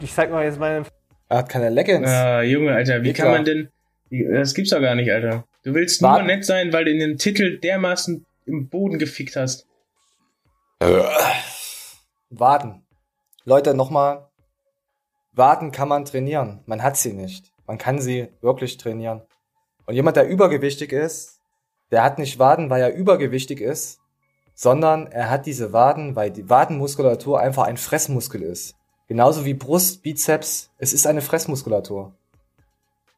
[0.00, 0.84] ich zeig mal jetzt meine
[1.28, 2.08] Er hat keine Leggings.
[2.08, 3.24] Ah, Junge, Alter, wie Dicker.
[3.24, 3.68] kann man denn.
[4.08, 5.44] wie- Das gibt's doch gar nicht, Alter.
[5.64, 6.26] Du willst nur Warten.
[6.26, 9.66] nett sein, weil du in dem Titel dermaßen im Boden gefickt hast.
[12.30, 12.82] Waden.
[13.44, 14.27] Leute, nochmal.
[15.38, 16.60] Waden kann man trainieren.
[16.66, 17.52] Man hat sie nicht.
[17.66, 19.22] Man kann sie wirklich trainieren.
[19.86, 21.40] Und jemand, der übergewichtig ist,
[21.90, 24.00] der hat nicht Waden, weil er übergewichtig ist,
[24.54, 28.74] sondern er hat diese Waden, weil die Wadenmuskulatur einfach ein Fressmuskel ist.
[29.06, 32.12] Genauso wie Brust, Bizeps, es ist eine Fressmuskulatur.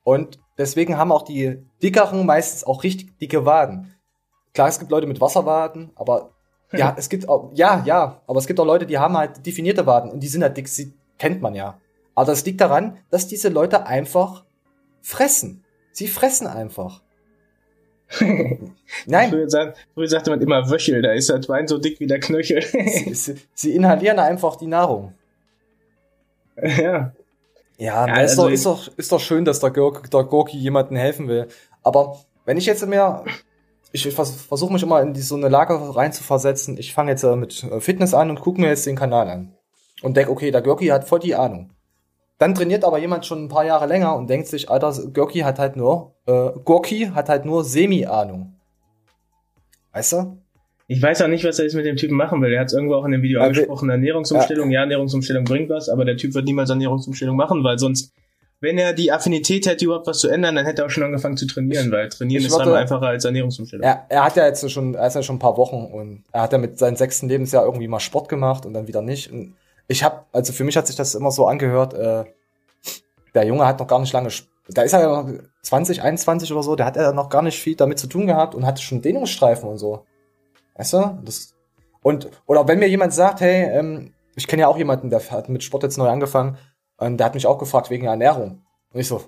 [0.05, 3.95] Und deswegen haben auch die dickeren meistens auch richtig dicke Waden.
[4.55, 6.31] Klar, es gibt Leute mit Wasserwaden, aber
[6.73, 9.87] ja, es gibt auch, ja, ja, aber es gibt auch Leute, die haben halt definierte
[9.87, 11.79] Waden und die sind halt dick, sie kennt man ja.
[12.15, 14.45] Aber das liegt daran, dass diese Leute einfach
[15.01, 15.65] fressen.
[15.93, 17.03] Sie fressen einfach.
[19.07, 22.07] Nein, Früher, sa- früher sagte man immer Wöchel, da ist das Bein so dick wie
[22.09, 22.61] der Knöchel.
[22.63, 25.15] sie, sie, sie inhalieren einfach die Nahrung.
[26.63, 26.73] ja.
[26.83, 27.13] Ja,
[27.79, 30.59] Ja, na, ist, also doch, ist, doch, ist doch schön, dass der, Gurk, der Gorki
[30.59, 31.47] jemandem helfen will.
[31.83, 33.25] Aber wenn ich jetzt mehr,
[33.93, 36.77] ich vers versuche mich immer in die, so eine Lage reinzuversetzen.
[36.79, 39.55] Ich fange jetzt äh, mit äh, Fitness an und gucke mir jetzt den Kanal an.
[40.03, 41.71] Und denke, okay, der Gorki hat voll die Ahnung.
[42.41, 45.59] Dann trainiert aber jemand schon ein paar Jahre länger und denkt sich, Alter, Gorki hat
[45.59, 48.55] halt nur, äh, Gorki hat halt nur Semi-Ahnung.
[49.93, 50.39] Weißt du?
[50.87, 52.51] Ich weiß auch nicht, was er jetzt mit dem Typen machen will.
[52.51, 54.71] Er hat es irgendwo auch in dem Video Ja, angesprochen, Ernährungsumstellung.
[54.71, 54.81] Ja.
[54.81, 58.15] Ernährungsumstellung bringt was, aber der Typ wird niemals Ernährungsumstellung machen, weil sonst,
[58.61, 61.37] wenn er die Affinität hätte, überhaupt was zu ändern, dann hätte er auch schon angefangen
[61.37, 63.85] zu trainieren, weil trainieren ich ist dann einfacher als Ernährungsumstellung.
[63.85, 66.41] Er, er hat ja jetzt schon, er ist ja schon ein paar Wochen und er
[66.41, 69.31] hat ja mit seinem sechsten Lebensjahr irgendwie mal Sport gemacht und dann wieder nicht.
[69.31, 69.57] Und
[69.91, 72.25] ich habe, also für mich hat sich das immer so angehört, äh,
[73.35, 74.29] der Junge hat noch gar nicht lange,
[74.69, 75.29] da ist er ja noch
[75.63, 78.55] 20, 21 oder so, der hat ja noch gar nicht viel damit zu tun gehabt
[78.55, 80.05] und hatte schon Dehnungsstreifen und so.
[80.77, 81.19] Weißt du?
[81.25, 81.57] Das,
[82.03, 85.49] und, oder wenn mir jemand sagt, hey, ähm, ich kenne ja auch jemanden, der hat
[85.49, 86.57] mit Sport jetzt neu angefangen,
[86.99, 88.63] und der hat mich auch gefragt wegen Ernährung.
[88.93, 89.23] Und ich so,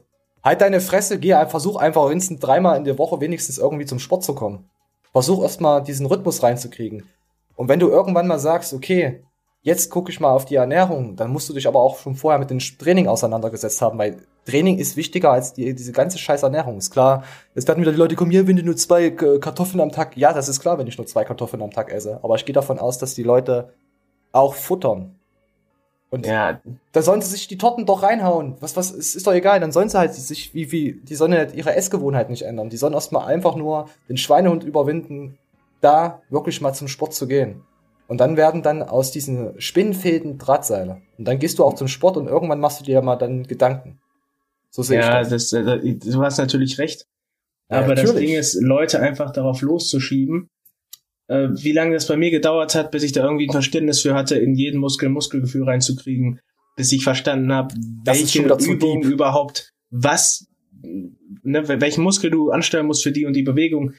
[0.44, 4.22] halt deine Fresse, geh, versuch einfach wenigstens dreimal in der Woche wenigstens irgendwie zum Sport
[4.22, 4.70] zu kommen.
[5.10, 7.08] Versuch erstmal diesen Rhythmus reinzukriegen.
[7.56, 9.24] Und wenn du irgendwann mal sagst, okay,
[9.62, 12.38] jetzt gucke ich mal auf die Ernährung, dann musst du dich aber auch schon vorher
[12.38, 16.78] mit dem Training auseinandergesetzt haben, weil Training ist wichtiger als die, diese ganze scheiß Ernährung.
[16.78, 17.22] Ist klar,
[17.54, 20.16] jetzt werden wieder die Leute kommen, hier, wenn du nur zwei äh, Kartoffeln am Tag,
[20.16, 22.18] ja, das ist klar, wenn ich nur zwei Kartoffeln am Tag esse.
[22.22, 23.72] Aber ich gehe davon aus, dass die Leute
[24.32, 25.14] auch futtern.
[26.10, 28.56] Und Ja, da sollen sie sich die Torten doch reinhauen.
[28.60, 29.60] Was, was, es ist doch egal.
[29.60, 32.68] Dann sollen sie halt sich, wie, wie, die sollen halt ihre Essgewohnheit nicht ändern.
[32.68, 35.38] Die sollen erstmal einfach nur den Schweinehund überwinden,
[35.80, 37.62] da wirklich mal zum Sport zu gehen.
[38.08, 41.02] Und dann werden dann aus diesen Spinnenfäden Drahtseile.
[41.18, 43.44] Und dann gehst du auch zum Sport und irgendwann machst du dir ja mal dann
[43.44, 44.00] Gedanken.
[44.70, 45.50] So sehe ja ich das.
[45.50, 47.06] das, äh, du hast natürlich recht.
[47.70, 48.28] Ja, Aber das natürlich.
[48.28, 50.48] Ding ist, Leute einfach darauf loszuschieben,
[51.28, 54.14] äh, wie lange das bei mir gedauert hat, bis ich da irgendwie ein Verständnis für
[54.14, 56.40] hatte, in jeden Muskel ein Muskelgefühl reinzukriegen,
[56.76, 59.12] bis ich verstanden habe, Das welche Übung deep.
[59.12, 60.46] überhaupt, was,
[60.82, 63.94] ne, welchen Muskel du anstellen musst für die und die Bewegung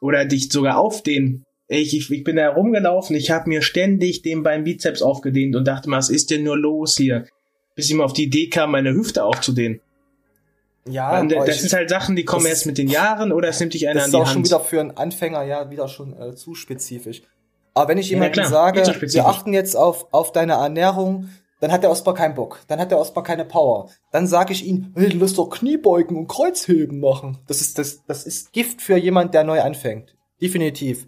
[0.00, 1.44] oder dich sogar aufdehnen.
[1.72, 5.66] Ich, ich, ich bin da rumgelaufen, ich habe mir ständig den beim Bizeps aufgedehnt und
[5.66, 7.26] dachte mal, was ist denn nur los hier?
[7.74, 9.80] Bis ich mal auf die Idee kam, meine Hüfte aufzudehnen.
[10.84, 13.60] Ja, Und das sind halt Sachen, die kommen das- erst mit den Jahren oder es
[13.60, 14.46] nimmt dich einer das an ist die auch schon Hand.
[14.46, 17.22] wieder für einen Anfänger ja wieder schon äh, zu spezifisch.
[17.74, 21.28] Aber wenn ich jemandem sage, wir achten jetzt auf, auf deine Ernährung,
[21.60, 22.60] dann hat der erstmal keinen Bock.
[22.66, 23.88] Dann hat der erstmal keine Power.
[24.10, 27.38] Dann sage ich ihm, hey, lass doch Kniebeugen und Kreuzheben machen.
[27.46, 30.14] Das ist, das, das ist Gift für jemand, der neu anfängt.
[30.40, 31.06] Definitiv.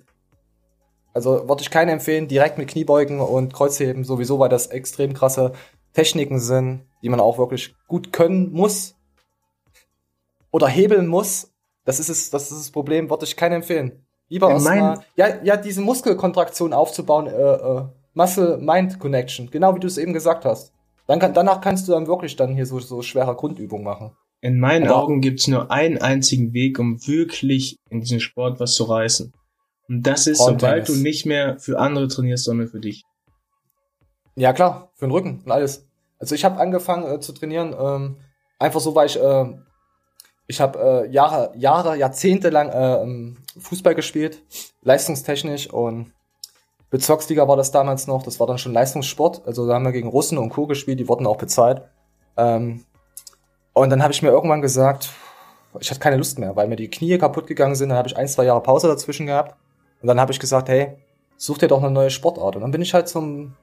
[1.15, 5.53] Also würde ich keinen empfehlen, direkt mit Kniebeugen und Kreuzheben sowieso, weil das extrem krasse
[5.93, 8.97] Techniken sind, die man auch wirklich gut können muss.
[10.51, 11.53] Oder hebeln muss.
[11.85, 14.05] Das ist es, das ist das Problem, würde ich keinen empfehlen.
[14.29, 17.83] Lieber In erstmal, ja, ja, diese Muskelkontraktion aufzubauen, äh, äh,
[18.15, 20.73] Muscle-Mind-Connection, genau wie du es eben gesagt hast.
[21.07, 24.13] Dann kann, danach kannst du dann wirklich dann hier so, so schwere Grundübungen machen.
[24.41, 28.75] In meinen Aber- Augen gibt's nur einen einzigen Weg, um wirklich in diesem Sport was
[28.75, 29.33] zu reißen.
[29.89, 33.05] Und das ist, sobald du nicht mehr für andere trainierst, sondern für dich.
[34.37, 35.87] Ja, klar, für den Rücken und alles.
[36.19, 38.17] Also ich habe angefangen äh, zu trainieren, ähm,
[38.59, 39.45] einfach so, weil ich, äh,
[40.47, 44.43] ich habe äh, Jahre, Jahre, Jahrzehnte lang äh, ähm, Fußball gespielt,
[44.83, 46.13] leistungstechnisch und
[46.91, 50.09] Bezirksliga war das damals noch, das war dann schon Leistungssport, also da haben wir gegen
[50.09, 50.67] Russen und Co.
[50.67, 51.83] gespielt, die wurden auch bezahlt.
[52.37, 52.85] Ähm,
[53.73, 55.11] und dann habe ich mir irgendwann gesagt,
[55.81, 58.17] ich hatte keine Lust mehr, weil mir die Knie kaputt gegangen sind, dann habe ich
[58.17, 59.57] ein, zwei Jahre Pause dazwischen gehabt
[60.01, 60.97] und dann habe ich gesagt, hey,
[61.37, 62.57] such dir doch eine neue Sportart.
[62.57, 63.55] Und dann bin ich halt zum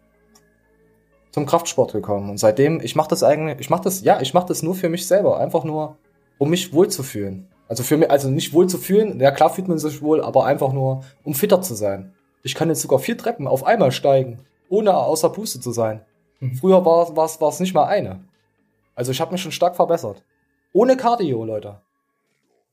[1.32, 2.30] zum Kraftsport gekommen.
[2.30, 4.90] Und seitdem ich mache das eigentlich ich mache das ja ich mache das nur für
[4.90, 5.40] mich selber.
[5.40, 5.98] Einfach nur
[6.38, 7.48] um mich wohlzufühlen.
[7.68, 11.04] Also für mich also nicht wohlzufühlen ja klar fühlt man sich wohl aber einfach nur
[11.24, 12.14] um fitter zu sein.
[12.44, 14.40] Ich kann jetzt sogar vier Treppen auf einmal steigen
[14.70, 16.02] ohne außer Puste zu sein.
[16.40, 16.56] Mhm.
[16.56, 18.24] früher war war war es nicht mal eine.
[18.94, 20.24] Also ich habe mich schon stark verbessert.
[20.74, 21.82] Ohne Cardio Leute.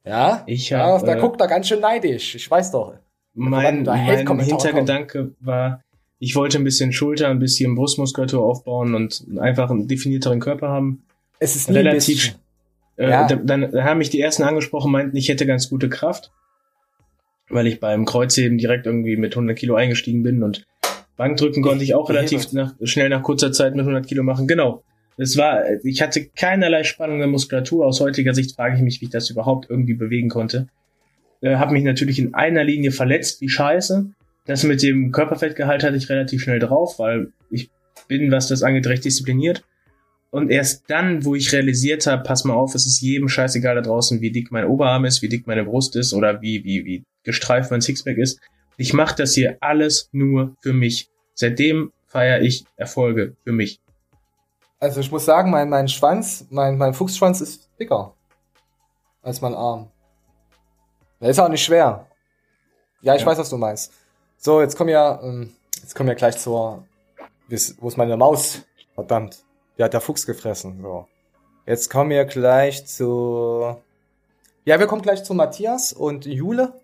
[0.04, 0.42] Ja?
[0.46, 2.34] Ich ja hab, da äh, guckt da ganz schön neidisch.
[2.34, 2.94] Ich weiß doch
[3.34, 5.82] Mein, mein Hintergedanke war,
[6.18, 11.02] ich wollte ein bisschen Schulter, ein bisschen Brustmuskulatur aufbauen und einfach einen definierteren Körper haben.
[11.38, 12.36] es ist Relativ.
[12.96, 13.26] Äh, Ja.
[13.28, 16.32] da, dann haben mich die ersten angesprochen, meinten, ich hätte ganz gute Kraft,
[17.48, 20.66] weil ich beim Kreuzheben direkt irgendwie mit 100 Kilo eingestiegen bin und
[21.16, 24.46] Bankdrücken konnte ich auch relativ nach, schnell nach kurzer Zeit mit 100 Kilo machen.
[24.46, 24.82] Genau.
[25.16, 27.84] Es war, ich hatte keinerlei Spannung der Muskulatur.
[27.84, 30.68] Aus heutiger Sicht frage ich mich, wie ich das überhaupt irgendwie bewegen konnte.
[31.40, 34.10] Äh, habe mich natürlich in einer Linie verletzt, wie scheiße.
[34.46, 37.70] Das mit dem Körperfettgehalt hatte ich relativ schnell drauf, weil ich
[38.08, 39.64] bin, was das angeht, recht diszipliniert.
[40.30, 43.80] Und erst dann, wo ich realisiert habe, pass mal auf, es ist jedem scheißegal da
[43.80, 47.04] draußen, wie dick mein Oberarm ist, wie dick meine Brust ist oder wie, wie, wie
[47.24, 48.40] gestreift mein Sixpack ist.
[48.76, 51.08] Ich mache das hier alles nur für mich.
[51.34, 53.80] Seitdem feiere ich Erfolge für mich.
[54.80, 58.14] Also ich muss sagen, mein, mein Schwanz, mein, mein Fuchsschwanz ist dicker
[59.22, 59.90] als mein Arm.
[61.20, 62.06] Der ist auch nicht schwer.
[63.02, 63.26] Ja, ich Ja.
[63.26, 63.92] weiß, was du meinst.
[64.38, 66.84] So, jetzt kommen wir, ähm, jetzt kommen wir gleich zur,
[67.80, 68.62] wo ist meine Maus?
[68.94, 69.38] Verdammt.
[69.76, 70.80] Der hat der Fuchs gefressen.
[70.82, 71.06] So.
[71.66, 73.76] Jetzt kommen wir gleich zu.
[74.64, 76.80] Ja, wir kommen gleich zu Matthias und Jule.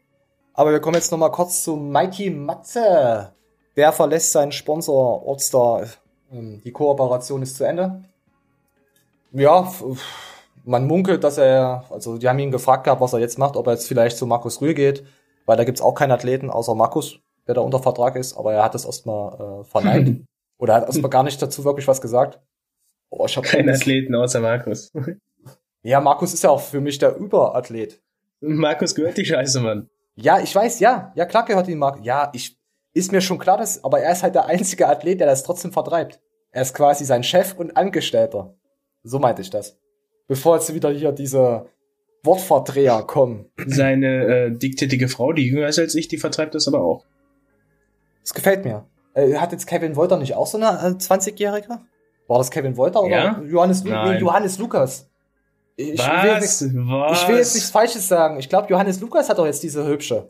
[0.52, 3.32] Aber wir kommen jetzt noch mal kurz zu Mikey Matze.
[3.76, 5.88] Der verlässt seinen Sponsor Ortstar.
[6.32, 8.04] Ähm, Die Kooperation ist zu Ende.
[9.32, 9.82] Ja, f-
[10.64, 13.66] man munkelt, dass er, also die haben ihn gefragt gehabt, was er jetzt macht, ob
[13.66, 15.04] er jetzt vielleicht zu Markus Rühl geht,
[15.46, 18.64] weil da gibt's auch keinen Athleten außer Markus, der da unter Vertrag ist, aber er
[18.64, 20.24] hat das erstmal äh, verneint.
[20.58, 22.40] Oder er hat erstmal gar nicht dazu wirklich was gesagt.
[23.10, 24.92] Oh, ich hab Kein Athleten außer Markus.
[25.86, 28.00] Ja, Markus ist ja auch für mich der Überathlet.
[28.40, 29.90] Markus gehört die Scheiße, Mann.
[30.14, 31.12] Ja, ich weiß, ja.
[31.14, 32.00] Ja, klar gehört ihm Markus.
[32.06, 32.58] Ja, ich,
[32.94, 35.72] ist mir schon klar, dass, aber er ist halt der einzige Athlet, der das trotzdem
[35.72, 36.22] vertreibt.
[36.52, 38.54] Er ist quasi sein Chef und Angestellter.
[39.02, 39.78] So meinte ich das.
[40.26, 41.66] Bevor jetzt wieder hier diese
[42.22, 43.46] Wortverdreher kommen.
[43.66, 47.04] Seine äh, dicktittige Frau, die jünger ist als ich, die vertreibt das aber auch.
[48.22, 48.86] Das gefällt mir.
[49.12, 51.80] Äh, hat jetzt Kevin Wolter nicht auch so eine äh, 20-Jährige?
[52.26, 53.42] War das Kevin Wolter oder Ja?
[53.46, 54.20] Johannes, Lu Nein.
[54.20, 55.08] Johannes Lukas?
[55.76, 56.22] Ich Was?
[56.22, 57.22] will, jetzt nichts, Was?
[57.22, 58.38] ich will jetzt nichts Falsches sagen.
[58.38, 60.28] Ich glaube, Johannes Lukas hat doch jetzt diese hübsche.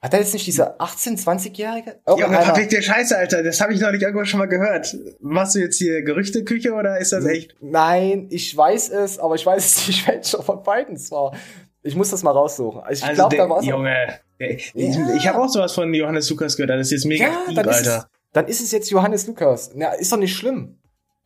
[0.00, 1.96] Hat er jetzt nicht diese 18-, 20-Jährige?
[2.06, 3.42] Junge, Irgendeiner- verfick dir Scheiße, Alter.
[3.42, 4.96] Das habe ich noch nicht irgendwo schon mal gehört.
[5.20, 7.56] Machst du jetzt hier Gerüchteküche oder ist das echt?
[7.60, 11.34] Nein, ich weiß es, aber ich weiß es nicht, welcher von beiden es war.
[11.82, 12.82] Ich muss das mal raussuchen.
[12.90, 13.66] Ich Also glaube, der, da war es.
[13.66, 15.14] Junge, der, ich, Ja.
[15.16, 16.70] ich habe auch sowas von Johannes Lukas gehört.
[16.70, 18.08] Das ist jetzt mega Ja, dann ist, es, Alter.
[18.34, 19.72] dann ist es jetzt Johannes Lukas.
[19.74, 20.78] Na, ist doch nicht schlimm,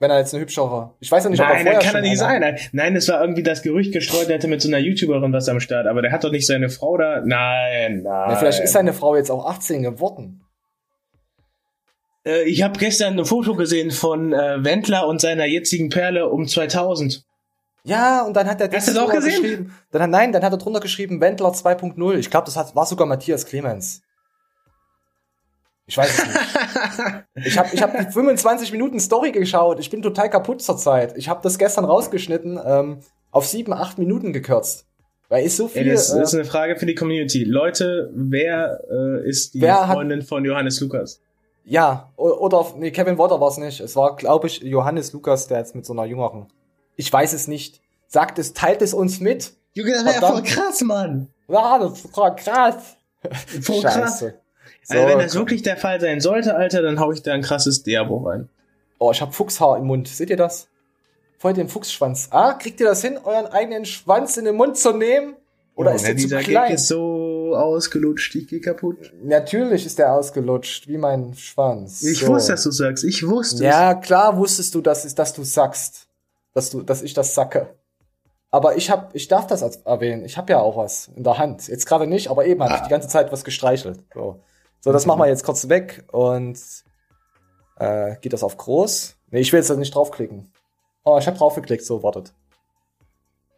[0.02, 0.92] wenn er jetzt eine hübschere.
[1.00, 2.68] Ich weiß ja nicht, ob er Nein, vorher das kann er nicht eine- sein.
[2.72, 5.60] Nein, es war irgendwie das Gerücht gestreut, er hätte mit so einer YouTuberin was am
[5.60, 7.22] Start, aber der hat doch nicht seine Frau da.
[7.24, 8.04] Nein, nein.
[8.04, 10.42] Ja, vielleicht ist seine Frau jetzt auch 18 geworden.
[12.26, 16.46] Äh, ich habe gestern ein Foto gesehen von äh, Wendler und seiner jetzigen Perle um
[16.46, 17.24] 2000.
[17.84, 19.42] Ja, und dann hat er Hast du das auch drunter gesehen?
[19.42, 19.74] geschrieben.
[19.90, 22.14] Dann, hat- nein, dann hat er drunter geschrieben Wendler 2.0.
[22.18, 24.02] Ich glaube, das hat, war sogar Matthias Clemens.
[25.86, 27.24] Ich weiß es nicht.
[27.46, 29.80] ich habe ich hab die 25 Minuten Story geschaut.
[29.80, 31.16] Ich bin total kaputt zur Zeit.
[31.16, 34.86] Ich habe das gestern rausgeschnitten, ähm, auf 7, 8 Minuten gekürzt.
[35.28, 35.92] Weil ist so Ey, viel.
[35.92, 37.44] das, das ist äh, eine Frage für die Community.
[37.44, 41.20] Leute, wer äh, ist die Wer hat- Freundin von Johannes Lukas?
[41.64, 43.80] ja, oder nee, Kevin Water war es nicht.
[43.80, 46.46] Es war, glaube ich, Johannes Lukas, der jetzt mit so einer jüngeren.
[46.96, 47.80] Ich weiß es nicht.
[48.08, 49.52] Sagt es, teilt es uns mit.
[49.72, 51.28] Junge, das wär ja voll krass, Mann.
[51.48, 52.96] Ja, das war krass.
[53.62, 54.24] Voll krass.
[54.88, 55.00] Scheiße.
[55.00, 57.42] Also wenn So, das wirklich der Fall sein sollte, Alter, dann hau ich da ein
[57.42, 58.48] krasses Diabo rein.
[58.98, 60.08] Oh, ich hab Fuchshaar im Mund.
[60.08, 60.68] Seht ihr das?
[61.38, 62.28] Voll den Fuchsschwanz.
[62.30, 65.34] Ah, kriegt ihr das hin, euren eigenen Schwanz in den Mund zu nehmen?
[65.74, 66.68] Oder ist Junge, der zu klein?
[66.68, 69.12] Gag ist so ausgelutscht, ich geh kaputt.
[69.24, 72.02] Natürlich ist der ausgelutscht, wie mein Schwanz.
[72.02, 72.28] Ich So.
[72.28, 73.04] wusste, dass du sagst.
[73.04, 76.06] Ich wusste Ja, klar wusstest du, dass, dass du sagst.
[76.54, 77.74] Dass du, dass ich das sacke.
[78.50, 80.24] Aber ich hab, ich darf das erwähnen.
[80.26, 81.66] Ich habe ja auch was in der Hand.
[81.68, 84.00] Jetzt gerade nicht, aber eben habe ich die ganze Zeit was gestreichelt.
[84.12, 84.40] So,
[84.84, 86.58] so das machen wir jetzt kurz weg und
[87.78, 89.16] äh, geht das auf groß?
[89.30, 90.52] Nee, ich will jetzt nicht draufklicken.
[91.04, 92.34] Oh, ich habe draufgeklickt, so, wartet.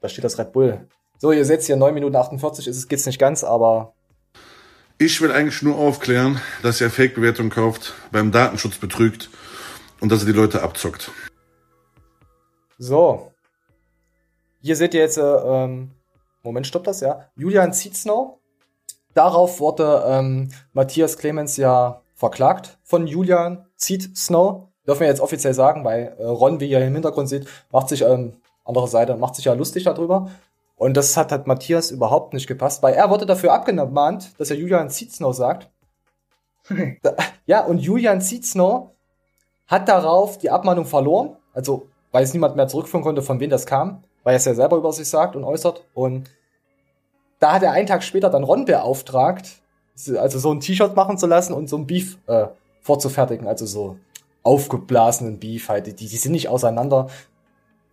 [0.03, 0.87] Da steht das Red Bull.
[1.19, 3.95] So, ihr seht hier 9 Minuten 48, ist es geht's nicht ganz, aber
[4.99, 9.31] Ich will eigentlich nur aufklären, dass er Fake-Bewertungen kauft, beim Datenschutz betrügt
[10.01, 11.11] und dass er die Leute abzockt.
[12.77, 13.33] So.
[14.61, 15.93] Hier seht ihr jetzt, äh, ähm,
[16.43, 17.31] Moment, stoppt das, ja?
[17.35, 18.39] Julian Zietznow.
[19.15, 24.69] Darauf wurde ähm, Matthias Clemens ja verklagt von Julian Zietznow.
[24.87, 28.03] Dürfen wir jetzt offiziell sagen, weil äh, Ron, wie ihr im Hintergrund seht, macht sich,
[28.03, 30.31] ähm, andere Seite, macht sich ja lustig darüber.
[30.77, 34.57] Und das hat, hat Matthias überhaupt nicht gepasst, weil er wurde dafür abgemahnt, dass er
[34.57, 35.71] Julian Zietznow sagt.
[37.47, 38.93] Ja, und Julian Zietznow
[39.67, 41.37] hat darauf die Abmahnung verloren.
[41.53, 44.55] Also, weil es niemand mehr zurückführen konnte, von wem das kam, weil er es ja
[44.55, 45.85] selber über sich sagt und äußert.
[45.93, 46.31] Und
[47.45, 49.61] da hat er einen Tag später dann Ron beauftragt,
[50.17, 52.47] also so ein T-Shirt machen zu lassen und so ein Beef äh,
[52.81, 53.47] vorzufertigen.
[53.47, 53.99] Also so
[54.43, 55.87] aufgeblasenen Beef halt.
[55.87, 57.11] Die, die sind nicht auseinander.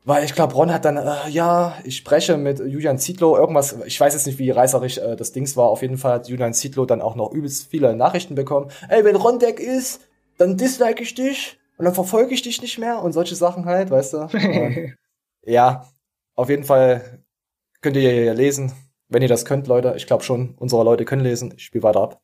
[0.05, 3.99] Weil ich glaube, Ron hat dann, äh, ja, ich spreche mit Julian Zietlow, irgendwas, ich
[3.99, 5.67] weiß jetzt nicht, wie reißerisch äh, das Dings war.
[5.67, 8.71] Auf jeden Fall hat Julian Zietlow dann auch noch übelst viele Nachrichten bekommen.
[8.87, 12.79] Ey, wenn Ron Deck ist, dann dislike ich dich und dann verfolge ich dich nicht
[12.79, 14.27] mehr und solche Sachen halt, weißt du?
[15.43, 15.87] Ja,
[16.35, 17.23] auf jeden Fall
[17.81, 18.71] könnt ihr ja lesen,
[19.11, 19.93] wenn ihr das könnt, Leute.
[19.97, 21.53] Ich glaube schon, unsere Leute können lesen.
[21.55, 22.21] Ich spiele weiter ab.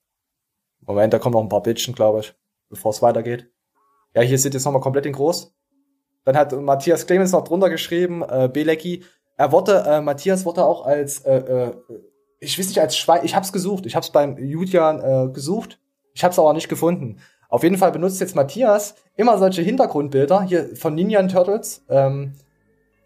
[0.80, 2.34] Moment, da kommen noch ein paar Bildchen, glaube ich,
[2.70, 3.52] bevor es weitergeht.
[4.16, 5.54] Ja, hier seht ihr es nochmal komplett in groß.
[6.24, 9.04] Dann hat Matthias Clemens noch drunter geschrieben, äh, Belecki,
[9.38, 11.72] er wurde, äh, Matthias wurde auch als, äh, äh,
[12.40, 15.80] ich weiß nicht, als Schwein, ich hab's gesucht, ich hab's beim Julian äh, gesucht,
[16.14, 17.20] ich hab's aber nicht gefunden.
[17.50, 21.86] Auf jeden Fall benutzt jetzt Matthias immer solche Hintergrundbilder hier von Ninja Turtles.
[21.90, 22.34] Ähm,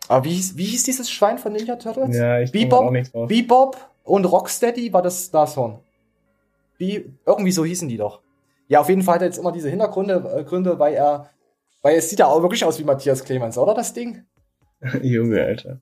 [0.08, 2.16] aber wie hieß, wie hieß dieses Schwein von Ninja Turtles?
[2.16, 3.28] Ja, ich Bebop, auch nicht drauf.
[3.28, 5.80] Bebop und Rocksteady war das Nashorn.
[6.78, 8.22] Wie, irgendwie so hießen die doch.
[8.68, 11.30] Ja, auf jeden Fall hat er jetzt immer diese Hintergründe, äh, Gründe, weil er
[11.82, 14.26] Weil es sieht ja auch wirklich aus wie Matthias Clemens, oder das Ding?
[15.02, 15.82] Junge, Alter.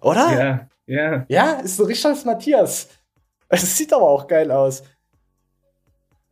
[0.00, 0.32] Oder?
[0.32, 1.24] Ja, ja.
[1.28, 2.88] Ja, ist so richtig als Matthias.
[3.48, 4.82] Es sieht aber auch geil aus.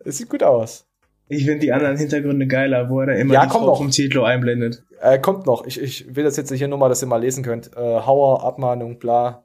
[0.00, 0.86] Es sieht gut aus.
[1.28, 3.78] Ich finde die anderen Hintergründe geiler, wo er da immer Ja, die komm Frau doch.
[3.78, 4.84] vom Titlo einblendet.
[5.00, 5.64] Äh, kommt noch.
[5.66, 7.70] Ich, ich will das jetzt hier nur mal, dass ihr mal lesen könnt.
[7.76, 9.44] Äh, Hauer, Abmahnung, bla.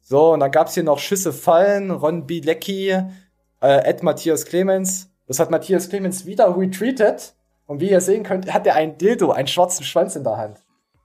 [0.00, 5.10] So, und dann gab's hier noch Schüsse fallen, Ron Bilecki, äh, Ed Matthias Clemens.
[5.26, 7.34] Das hat Matthias Clemens wieder retweetet.
[7.66, 10.58] Und wie ihr sehen könnt, hat er ein Dildo, einen schwarzen Schwanz in der Hand.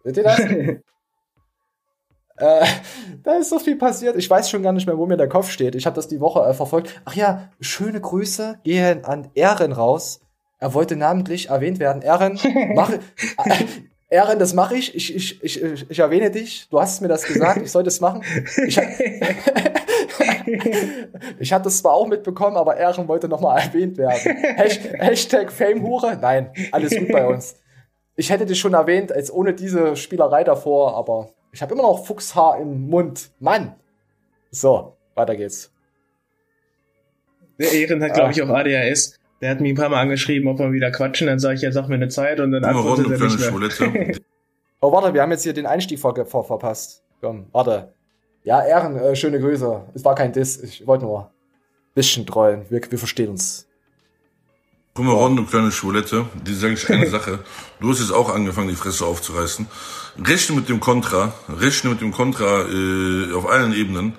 [0.04, 0.40] Seht ihr das?
[2.38, 2.66] äh,
[3.24, 4.16] da ist so viel passiert.
[4.16, 5.76] Ich weiß schon gar nicht mehr, wo mir der Kopf steht.
[5.76, 7.02] Ich habe das die Woche äh, verfolgt.
[7.06, 10.22] Ach ja, schöne Grüße gehen an Ehren raus.
[10.60, 12.02] Er wollte namentlich erwähnt werden.
[12.02, 12.40] Ehren,
[12.74, 13.00] mach, äh,
[14.10, 14.96] Ehren, das mache ich.
[14.96, 15.62] Ich, ich, ich.
[15.90, 16.70] ich erwähne dich.
[16.70, 17.62] Du hast mir das gesagt.
[17.62, 18.24] Ich soll das machen.
[18.66, 18.80] Ich,
[21.40, 24.38] ich hatte es zwar auch mitbekommen, aber Ehren wollte nochmal erwähnt werden.
[24.58, 26.18] Hasht Hashtag Famehure?
[26.22, 27.56] Nein, alles gut bei uns.
[28.16, 32.06] Ich hätte dich schon erwähnt, als ohne diese Spielerei davor, aber ich habe immer noch
[32.06, 33.32] Fuchshaar im Mund.
[33.40, 33.76] Mann!
[34.52, 35.72] So, weiter geht's.
[37.60, 39.20] Der Ehren hat, glaube ich, auch ADHS.
[39.42, 41.28] Der hat mich ein paar Mal angeschrieben, ob wir wieder quatschen.
[41.28, 43.80] Dann sage ich, ja, sag mir eine Zeit und dann rund antwortet er kleine nicht
[43.80, 44.16] mehr.
[44.80, 47.04] Oh, warte, wir haben jetzt hier den Einstieg ver ver verpasst.
[47.20, 47.94] Komm, warte.
[48.44, 49.88] Ja, Ehren, äh, schöne Grüße.
[49.96, 52.66] Es war kein Diss, ich wollte nur ein bisschen trollen.
[52.70, 53.68] Wir, wir verstehen uns.
[54.94, 57.40] Guck mal, Ron, du kleine Schwulette, die sage ich eine Sache.
[57.80, 59.68] Du hast jetzt auch angefangen, die Fresse aufzureißen.
[60.24, 64.14] Rechne mit dem Kontra, rechne mit dem Kontra äh, auf allen Ebenen,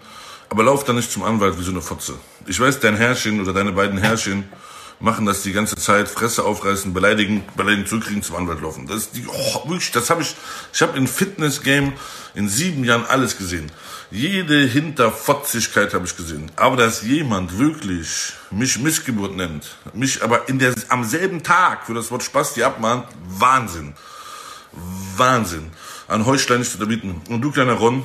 [0.48, 2.14] aber lauf da nicht zum Anwalt wie so eine Fotze.
[2.46, 4.44] Ich weiß, dein Herrchen oder deine beiden Herrchen
[5.00, 8.86] machen das die ganze Zeit, Fresse aufreißen, beleidigen, beleidigen, zurückkriegen, zum Anwalt laufen.
[8.86, 10.34] Das ist die, oh, wirklich, das habe ich,
[10.72, 11.92] ich habe in Fitness-Game
[12.34, 13.70] in sieben Jahren alles gesehen.
[14.10, 16.50] Jede Hinterfotzigkeit habe ich gesehen.
[16.56, 21.94] Aber dass jemand wirklich mich Missgeburt nennt, mich aber in der, am selben Tag für
[21.94, 23.06] das Wort Spasti abmahnt,
[23.38, 23.94] Wahnsinn.
[25.16, 25.70] Wahnsinn.
[26.08, 27.20] An zu unterbieten.
[27.28, 28.02] Und du, kleiner Ron,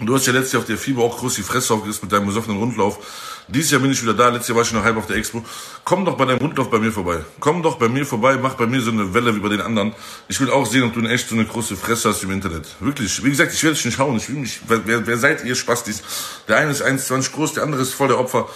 [0.00, 2.24] du hast ja letztes Jahr auf der FIBA auch groß die Fresse aufgerissen mit deinem
[2.24, 2.98] besoffenen Rundlauf.
[3.46, 5.44] Dieses Jahr bin ich wieder da, letztes Jahr war ich noch halb auf der Expo.
[5.84, 7.18] Komm doch bei deinem Rundlauf bei mir vorbei.
[7.40, 9.94] Komm doch bei mir vorbei, mach bei mir so eine Welle wie bei den anderen.
[10.28, 12.66] Ich will auch sehen, ob du in echt so eine große Fresse hast im Internet.
[12.80, 13.22] Wirklich.
[13.22, 14.16] Wie gesagt, ich werde dich nicht hauen.
[14.16, 16.02] Ich will mich, wer, wer, wer seid ihr Spastis?
[16.48, 18.48] Der eine ist 1,20 groß, der andere ist voll der Opfer.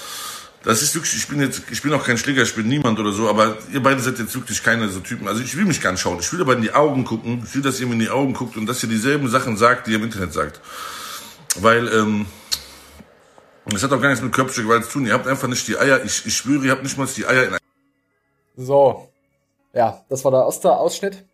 [0.66, 3.12] Das ist wirklich, ich bin jetzt, ich bin auch kein Schläger, ich bin niemand oder
[3.12, 5.28] so, aber ihr beide seid jetzt wirklich keine so Typen.
[5.28, 6.18] Also ich will mich gar nicht schauen.
[6.18, 7.44] Ich will aber in die Augen gucken.
[7.46, 9.86] Ich will, dass ihr mir in die Augen guckt und dass ihr dieselben Sachen sagt,
[9.86, 10.60] die ihr im Internet sagt.
[11.60, 12.26] Weil, ähm,
[13.66, 15.06] das hat auch gar nichts mit körperlicher Gewalt zu tun.
[15.06, 16.04] Ihr habt einfach nicht die Eier.
[16.04, 17.56] Ich, ich schwöre, ihr habt nicht mal die Eier in
[18.56, 19.08] So.
[19.72, 21.24] Ja, das war der erste Ausschnitt.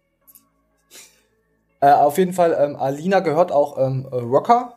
[1.80, 4.76] Äh, auf jeden Fall, ähm, Alina gehört auch ähm, äh, Rocker.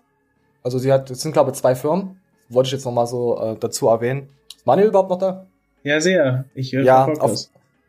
[0.64, 2.22] Also sie hat, es sind glaube ich zwei Firmen.
[2.48, 4.30] Wollte ich jetzt nochmal so äh, dazu erwähnen.
[4.66, 5.48] Manuel überhaupt noch da?
[5.84, 6.46] Ja, sehr.
[6.56, 7.40] Ich höre Ja, verfolge auf,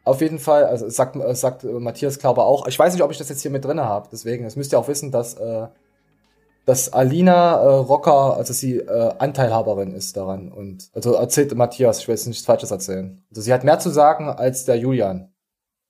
[0.04, 2.66] auf jeden Fall, also sagt, äh, sagt äh, Matthias Klauber auch.
[2.68, 4.08] Ich weiß nicht, ob ich das jetzt hier mit drinne habe.
[4.12, 5.66] Deswegen, das müsst ihr auch wissen, dass, äh,
[6.64, 10.52] dass Alina äh, Rocker, also sie äh, Anteilhaberin ist daran.
[10.52, 13.22] Und also erzählt Matthias, ich will jetzt nichts Falsches erzählen.
[13.30, 15.32] Also sie hat mehr zu sagen als der Julian.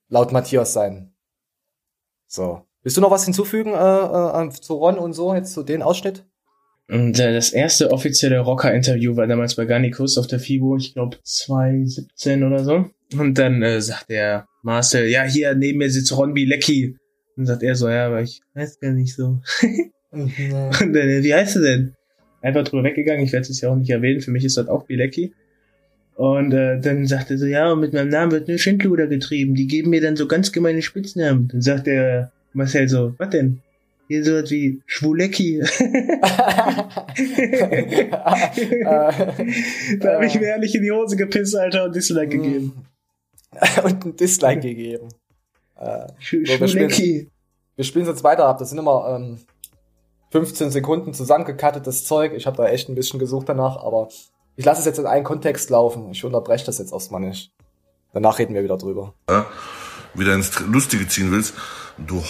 [0.08, 1.12] Laut Matthias sein.
[2.26, 2.62] So.
[2.82, 6.24] Willst du noch was hinzufügen äh, äh, zu Ron und so, jetzt zu den Ausschnitt?
[6.88, 11.16] Und äh, das erste offizielle Rocker-Interview war damals bei Garnicus auf der FIBO, ich glaube
[11.22, 12.86] 2017 oder so.
[13.18, 16.96] Und dann äh, sagt der Marcel, ja, hier neben mir sitzt Ron Bilecki.
[17.36, 19.40] Und sagt er so, ja, aber ich weiß gar nicht so.
[20.10, 21.94] Und dann, äh, wie heißt du denn?
[22.40, 24.84] Einfach drüber weggegangen, ich werde es ja auch nicht erwähnen, für mich ist das auch
[24.84, 25.32] Bilecki.
[26.14, 29.66] Und äh, dann sagt er so, ja, mit meinem Namen wird nur Schindluder getrieben, die
[29.66, 31.48] geben mir dann so ganz gemeine Spitznamen.
[31.48, 33.60] Dann sagt der Marcel so, was denn?
[34.08, 35.60] Hier sowas wie Schwulecki.
[40.00, 42.86] da habe ich mir ehrlich in die Hose gepisst, Alter, und Dislike gegeben.
[43.84, 45.08] und ein Dislike gegeben.
[45.78, 47.30] Äh, Sch so, wir spielen- Schwulecki.
[47.76, 48.58] Wir spielen jetzt weiter ab.
[48.58, 49.38] Das sind immer ähm,
[50.30, 52.32] 15 Sekunden zusammengekattetes Zeug.
[52.34, 54.08] Ich habe da echt ein bisschen gesucht danach, aber
[54.56, 56.10] ich lasse es jetzt in einen Kontext laufen.
[56.10, 57.52] Ich unterbreche das jetzt erstmal nicht.
[58.12, 59.12] Danach reden wir wieder drüber.
[60.18, 61.54] Wieder ins Lustige ziehen willst,
[61.98, 62.22] du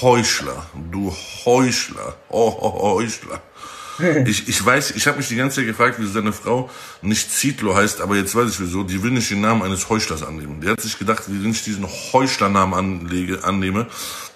[0.00, 1.14] Heuchler, du
[1.44, 3.40] Heuchler, oh, oh Heuchler.
[4.26, 6.68] Ich, ich weiß, ich habe mich die ganze Zeit gefragt, wieso seine Frau
[7.02, 8.82] nicht Zitlo heißt, aber jetzt weiß ich wieso.
[8.82, 10.60] Die will nicht den Namen eines Heuchlers annehmen.
[10.60, 13.86] Die hat sich gedacht, wenn ich diesen Heuchlernamen anlege, annehme,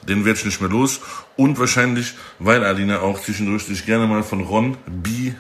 [0.07, 1.01] den werde ich nicht mehr los.
[1.37, 5.33] Und wahrscheinlich, weil Alina auch zwischendurch sich gerne mal von Ron B.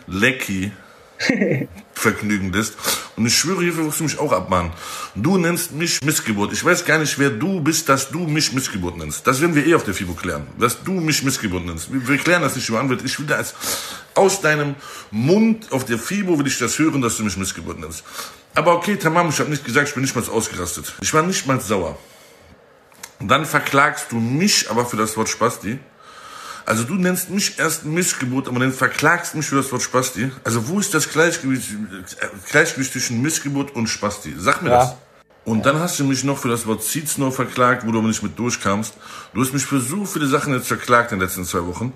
[1.94, 2.76] Vergnügen lässt.
[3.16, 4.72] Und ich schwöre, hierfür wirst du mich auch abmahnen.
[5.14, 6.52] Du nennst mich Missgeburt.
[6.52, 9.26] Ich weiß gar nicht, wer du bist, dass du mich Missgeburt nennst.
[9.26, 10.46] Das werden wir eh auf der FIBO klären.
[10.58, 11.88] Dass du mich Missgeburt nennst.
[11.90, 13.02] Wir, klären das nicht über Anwalt.
[13.04, 13.54] Ich will das
[14.14, 14.74] aus deinem
[15.10, 18.04] Mund auf der FIBO will ich das hören, dass du mich Missgeburt nennst.
[18.54, 20.94] Aber okay, Tamam, ich habe nicht gesagt, ich bin nicht mal ausgerastet.
[21.00, 21.96] Ich war nicht mal sauer.
[23.20, 25.78] Dann verklagst du mich aber für das Wort Spasti.
[26.68, 30.30] Also du nennst mich erst Missgeburt, aber dann verklagst mich für das Wort Spasti.
[30.44, 31.70] Also wo ist das Gleichgewicht,
[32.20, 34.34] äh, Gleichgewicht zwischen Missgeburt und Spasti?
[34.36, 34.78] Sag mir Ja.
[34.80, 34.94] das.
[35.46, 38.22] Und dann hast du mich noch für das Wort Seedsnow verklagt, wo du aber nicht
[38.22, 38.92] mit durchkamst.
[39.32, 41.94] Du hast mich für so viele Sachen jetzt verklagt in den letzten zwei Wochen.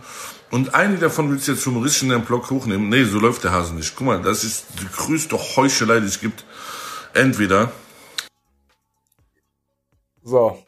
[0.50, 2.88] Und einige davon willst du jetzt humoristisch in deinem Blog hochnehmen.
[2.88, 3.94] Nee, so läuft der Hase nicht.
[3.94, 6.46] Guck mal, das ist die größte Heuchelei, die es gibt.
[7.12, 7.70] Entweder
[10.24, 10.64] So.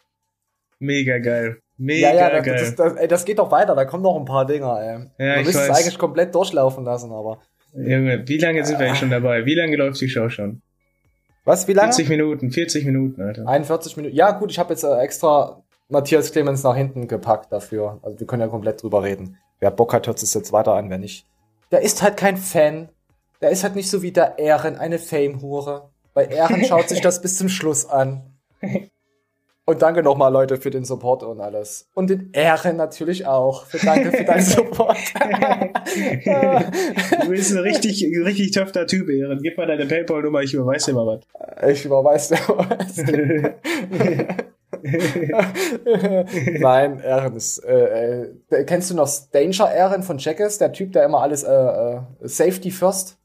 [0.79, 1.64] Mega geil.
[1.77, 2.57] Mega Ja, ja, das, geil.
[2.59, 4.87] das, das, ey, das geht doch weiter, da kommen noch ein paar Dinger, ey.
[5.19, 7.39] Ja, Man ich müsste es eigentlich komplett durchlaufen lassen, aber.
[7.75, 9.45] Junge, wie lange sind wir eigentlich schon dabei?
[9.45, 10.63] Wie lange läuft die Show schon?
[11.45, 11.93] Was, wie lange?
[11.93, 13.47] 40 Minuten, 40 Minuten, Alter.
[13.47, 14.15] 41 Minuten.
[14.15, 17.99] Ja, gut, ich habe jetzt äh, extra Matthias Clemens nach hinten gepackt dafür.
[18.03, 19.37] Also wir können ja komplett drüber reden.
[19.61, 21.27] Wer Bock hat, hört es jetzt weiter an, wer nicht.
[21.71, 22.89] Der ist halt kein Fan.
[23.43, 25.91] Der ist halt nicht so wie der Ehren, eine Fame-Hure.
[26.15, 28.23] Bei Ehren schaut sich das bis zum Schluss an.
[29.67, 31.89] Und danke nochmal, Leute, für den Support und alles.
[31.95, 33.65] Und den Ehren natürlich auch.
[33.65, 34.99] Für danke für deinen Support.
[37.25, 39.41] Du bist ein richtig, richtig töfter Typ, Ehren.
[39.43, 41.21] Gib mal deine Paypal-Nummer, ich überweise dir mal was.
[41.71, 42.97] Ich überweis dir was.
[46.61, 47.59] Nein, Ehren ist.
[47.61, 50.59] Äh, äh, kennst du noch Danger Ehren von Checkers?
[50.59, 53.17] Der Typ, der immer alles äh, äh, Safety First.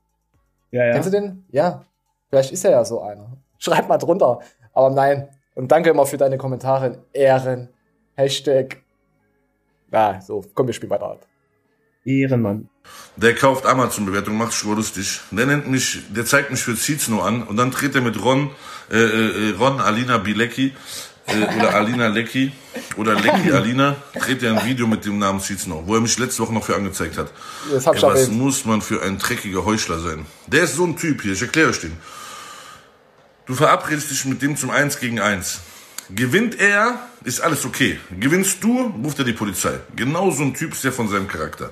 [0.71, 0.93] Ja, ja.
[0.93, 1.43] Kennst du den?
[1.51, 1.83] Ja.
[2.29, 3.37] Vielleicht ist er ja so einer.
[3.57, 4.39] Schreib mal drunter.
[4.73, 5.27] Aber nein.
[5.55, 7.03] Und danke immer für deine Kommentare.
[7.13, 7.69] Ehren.
[8.15, 8.77] Hashtag.
[9.91, 11.19] Na, so, komm, wir spielen weiter.
[12.05, 12.69] Ehrenmann.
[13.17, 15.19] Der kauft Amazon-Bewertung, macht über lustig.
[15.31, 18.51] Der nennt mich, der zeigt mich für Zizno an und dann dreht er mit Ron,
[18.91, 20.73] äh, äh, Ron Alina Bilecki
[21.27, 22.51] äh, oder Alina Lecki
[22.97, 26.41] oder Lecki Alina, dreht er ein Video mit dem Namen Zizno, wo er mich letzte
[26.43, 27.31] Woche noch für angezeigt hat.
[27.71, 28.39] Das hab ich Ey, was erwähnt.
[28.39, 30.25] muss man für ein dreckiger Heuchler sein?
[30.47, 31.97] Der ist so ein Typ hier, ich erkläre euch den.
[33.49, 35.61] Du verabredest dich mit dem zum Eins gegen Eins.
[36.11, 37.99] Gewinnt er, ist alles okay.
[38.19, 39.79] Gewinnst du, ruft er die Polizei.
[39.95, 41.71] Genau so ein Typ ist der von seinem Charakter.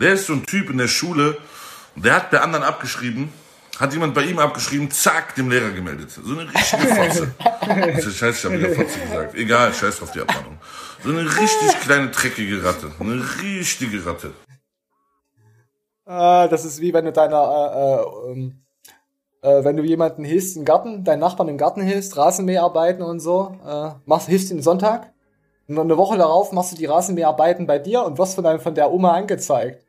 [0.00, 1.36] Der ist so ein Typ in der Schule,
[1.96, 3.30] der hat bei anderen abgeschrieben,
[3.78, 6.12] hat jemand bei ihm abgeschrieben, zack, dem Lehrer gemeldet.
[6.12, 7.34] So eine richtige Fotze.
[8.10, 9.34] Scheiße, ich habe wieder Fotze gesagt.
[9.34, 10.58] Egal, scheiß auf die Abmahnung.
[11.04, 12.90] So eine richtig kleine, dreckige Ratte.
[12.98, 14.32] Eine richtige Ratte.
[16.06, 18.62] Ah, das ist wie wenn du deiner, äh, äh, ähm,
[19.42, 23.56] äh, wenn du jemanden hilfst im Garten, deinen Nachbarn im Garten hilfst, Rasenmäharbeiten und so,
[23.66, 25.12] äh, machst, hilfst ihm Sonntag.
[25.68, 28.74] Und eine Woche darauf machst du die Rasenmäharbeiten bei dir und wirst von, deinem, von
[28.74, 29.84] der Oma angezeigt.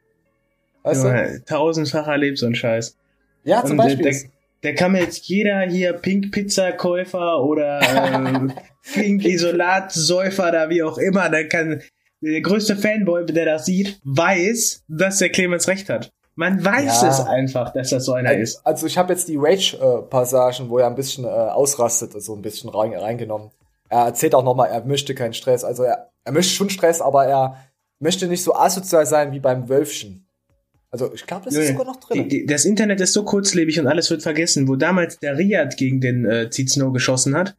[0.84, 1.08] Weißt du?
[1.08, 2.98] Junge, tausendfach erlebt so ein Scheiß.
[3.44, 4.04] Ja, zum Und Beispiel.
[4.04, 4.16] Der,
[4.64, 7.82] der kann mir jetzt jeder hier Pink-Pizza-Käufer oder
[8.14, 8.54] ähm,
[8.94, 11.82] Pink-Isolat-Säufer da wie auch immer, der kann,
[12.22, 16.12] der größte Fanboy, der das sieht, weiß, dass der Clemens recht hat.
[16.36, 17.10] Man weiß Ja.
[17.10, 18.66] es einfach, dass das so einer ist.
[18.66, 22.70] Also ich habe jetzt die Rage-Passagen, wo er ein bisschen äh, ausrastet, so ein bisschen
[22.70, 23.52] rein, reingenommen.
[23.90, 25.64] Er erzählt auch nochmal, er möchte keinen Stress.
[25.64, 27.58] Also er, er möchte schon Stress, aber er
[28.00, 30.28] möchte nicht so asozial sein wie beim Wölfchen.
[30.90, 32.24] Also ich glaube, das ist sogar noch drin.
[32.24, 34.68] Die, die, das Internet ist so kurzlebig und alles wird vergessen.
[34.68, 37.56] Wo damals der Riyad gegen den äh, Zizno geschossen hat,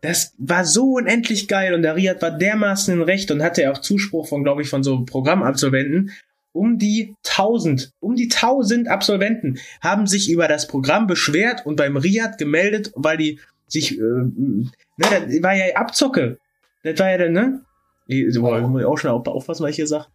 [0.00, 3.78] das war so unendlich geil und der Riyad war dermaßen in Recht und hatte auch
[3.78, 6.12] Zuspruch von, glaube ich, von so Programmabsolventen.
[6.52, 11.96] Um die 1000, um die 1000 Absolventen haben sich über das Programm beschwert und beim
[11.96, 16.38] Riyad gemeldet, weil die sich, äh, ne, das war ja Abzocke.
[16.82, 17.60] Das war ja dann, ne?
[18.06, 20.08] Ich, boah, ich muss auch schon auf- aufpassen, was ich hier sag.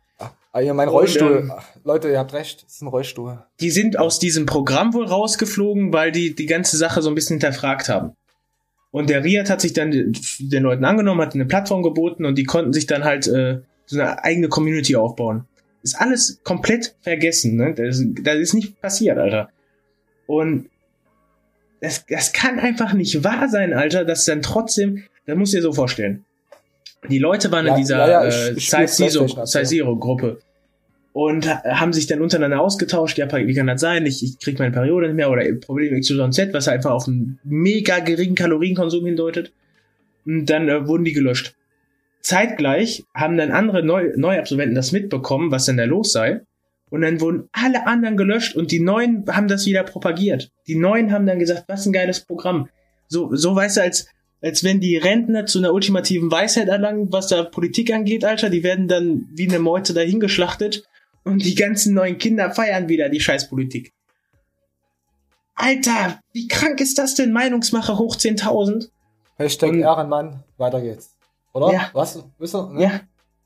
[0.52, 1.38] Ah, ja, mein Und, Rollstuhl.
[1.42, 3.40] ähm, Ach, Leute, ihr habt recht, es ist ein Rollstuhl.
[3.60, 7.36] die sind aus diesem Programm wohl rausgeflogen, weil die die ganze Sache so ein bisschen
[7.36, 8.12] hinterfragt haben.
[8.92, 12.44] Und der Riad hat sich dann den Leuten angenommen, hat eine Plattform geboten und die
[12.46, 15.46] konnten sich dann halt äh, so eine eigene Community aufbauen.
[15.84, 17.74] Ist alles komplett vergessen, ne?
[17.74, 19.50] Das, das ist nicht passiert, Alter.
[20.26, 20.70] Und
[21.82, 25.62] das, das kann einfach nicht wahr sein, Alter, dass dann trotzdem, das musst du dir
[25.64, 26.26] so vorstellen.
[27.10, 29.46] Die Leute waren Ja, in dieser ja, ja, ich- äh, ich spiel Size Zero- PlayStation,
[29.46, 30.40] Size Zero Gruppe
[31.14, 33.18] und ha- haben sich dann untereinander ausgetauscht.
[33.20, 34.06] Ja, wie kann das sein?
[34.08, 38.00] Ich, ich krieg meine Periode nicht mehr oder Problem XYZ, was einfach auf einen mega
[38.00, 39.52] geringen Kalorienkonsum hindeutet.
[40.26, 41.54] Und dann äh, wurden die gelöscht.
[42.22, 46.42] Zeitgleich haben dann andere Neu Neuabsolventen das mitbekommen, was denn da los sei.
[46.90, 50.52] Und dann wurden alle anderen gelöscht und die Neuen haben das wieder propagiert.
[50.68, 52.70] Die Neuen haben dann gesagt, was ein geiles Programm.
[53.08, 54.08] So, so weißt du, als,
[54.42, 58.64] als wenn die Rentner zu einer ultimativen Weisheit erlangen, was da Politik angeht, Alter, die
[58.64, 60.88] werden dann wie eine Meute dahingeschlachtet
[61.24, 63.92] und die ganzen neuen Kinder feiern wieder die Scheißpolitik.
[65.56, 67.34] Alter, wie krank ist das denn?
[67.34, 68.90] Meinungsmacher hoch 10.000?
[69.38, 71.17] Hashtag Ehrenmann, weiter geht's.
[71.58, 71.74] Oder?
[71.74, 71.90] Ja.
[71.94, 72.24] Was?
[72.40, 72.70] Wisst ihr?
[72.70, 72.82] Ne?
[72.84, 72.92] Ja.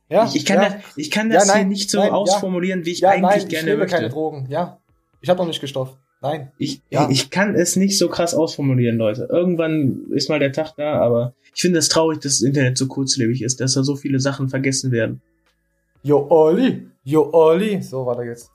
[0.09, 0.25] ja.
[0.25, 0.69] Ich, ich kann ja.
[0.69, 2.13] das, ich kann Ja, das nein, hier nicht so nein, ja.
[2.13, 3.95] ausformulieren, wie ich ja, eigentlich nein, ich gerne nehme möchte.
[3.95, 4.45] keine Drogen.
[4.49, 4.79] Ja.
[5.21, 5.97] Ich habe noch nicht gestopft.
[6.21, 6.51] Nein.
[6.59, 7.09] Ich, Ja.
[7.09, 9.27] ich kann es nicht so krass ausformulieren, Leute.
[9.31, 12.87] Irgendwann ist mal der Tag da, aber ich finde es traurig, dass das Internet so
[12.87, 15.21] kurzlebig ist, dass da so viele Sachen vergessen werden.
[16.03, 16.87] Jo, Olli.
[17.03, 17.81] Jo, Olli.
[17.81, 18.51] So, weiter geht's.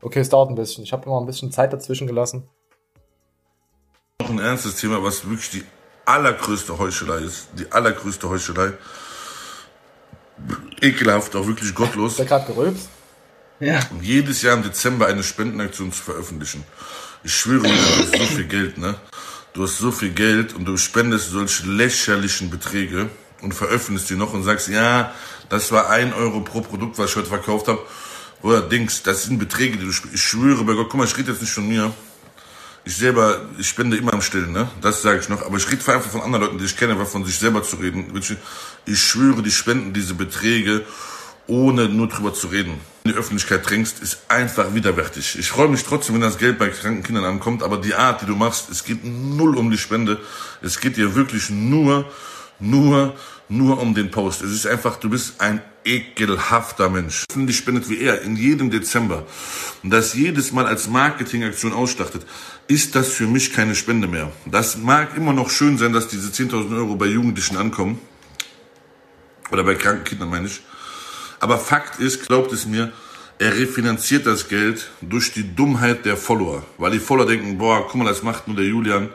[0.00, 0.82] Okay, es dauert ein bisschen.
[0.82, 2.48] Ich habe immer ein bisschen Zeit dazwischen gelassen.
[4.20, 5.62] Noch ein ernstes Thema, was wirklich die
[6.04, 7.48] allergrößte Heuchelei ist.
[7.58, 8.72] Die allergrößte Heuchelei.
[10.80, 12.16] Ekelhaft, auch wirklich gottlos.
[12.16, 12.88] Der gerade gerülpst.
[13.60, 13.78] Ja.
[14.00, 16.64] jedes Jahr im Dezember eine Spendenaktion zu veröffentlichen.
[17.22, 17.78] Ich schwöre, dir, du
[18.12, 18.96] hast so viel Geld, ne?
[19.52, 23.08] Du hast so viel Geld und du spendest solche lächerlichen Beträge
[23.40, 25.12] und veröffentlichst die noch und sagst, ja,
[25.48, 27.78] das war ein Euro pro Produkt, was ich heute verkauft habe.
[28.40, 31.16] Oder Dings, das sind Beträge, die du sp- Ich schwöre bei Gott, guck mal, ich
[31.16, 31.92] rede jetzt nicht von mir.
[32.84, 34.68] Ich selber, ich spende immer im Stillen, ne?
[34.80, 35.46] Das sage ich noch.
[35.46, 37.76] Aber ich rede einfach von anderen Leuten, die ich kenne, weil von sich selber zu
[37.76, 38.12] reden.
[38.86, 40.84] Ich schwöre, die spenden diese Beträge,
[41.46, 42.80] ohne nur drüber zu reden.
[43.04, 45.38] In die Öffentlichkeit drängst, ist einfach widerwärtig.
[45.38, 48.26] Ich freue mich trotzdem, wenn das Geld bei kranken Kindern ankommt, aber die Art, die
[48.26, 50.20] du machst, es geht null um die Spende.
[50.60, 52.10] Es geht dir wirklich nur,
[52.58, 53.14] nur,
[53.48, 54.42] nur um den Post.
[54.42, 57.24] Es ist einfach, du bist ein ekelhafter Mensch.
[57.34, 59.26] Die spendet wie er in jedem Dezember
[59.82, 62.24] und das jedes Mal als Marketingaktion ausstattet,
[62.68, 64.30] ist das für mich keine Spende mehr.
[64.46, 68.00] Das mag immer noch schön sein, dass diese 10.000 Euro bei Jugendlichen ankommen.
[69.50, 70.62] Oder bei kranken Kindern meine ich.
[71.40, 72.92] Aber Fakt ist, glaubt es mir,
[73.38, 76.62] er refinanziert das Geld durch die Dummheit der Follower.
[76.78, 79.08] Weil die Follower denken, boah, guck mal, das macht nur der Julian.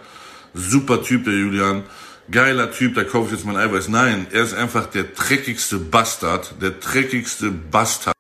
[0.54, 1.84] Super Typ, der Julian.
[2.30, 3.88] Geiler Typ, da kaufe ich jetzt mein Eiweiß.
[3.88, 6.62] Nein, er ist einfach der dreckigste Bastard.
[6.62, 8.16] Der dreckigste Bastard.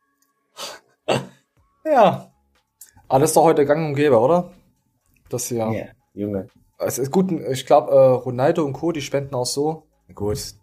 [1.83, 2.31] Ja.
[3.09, 4.51] Alles doch heute gang und gäbe, oder?
[5.29, 5.69] Das hier.
[5.71, 6.47] Ja, Junge.
[6.77, 9.87] Es ist gut, ich glaube, äh, Ronaldo und Co., die spenden auch so.
[10.13, 10.53] Gut.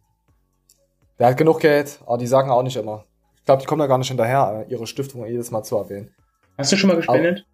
[1.19, 3.05] Der hat genug Geld, aber die sagen auch nicht immer.
[3.37, 6.15] Ich glaube, die kommen da gar nicht hinterher, äh, ihre Stiftung jedes Mal zu erwähnen.
[6.57, 7.47] Hast du schon mal gespendet?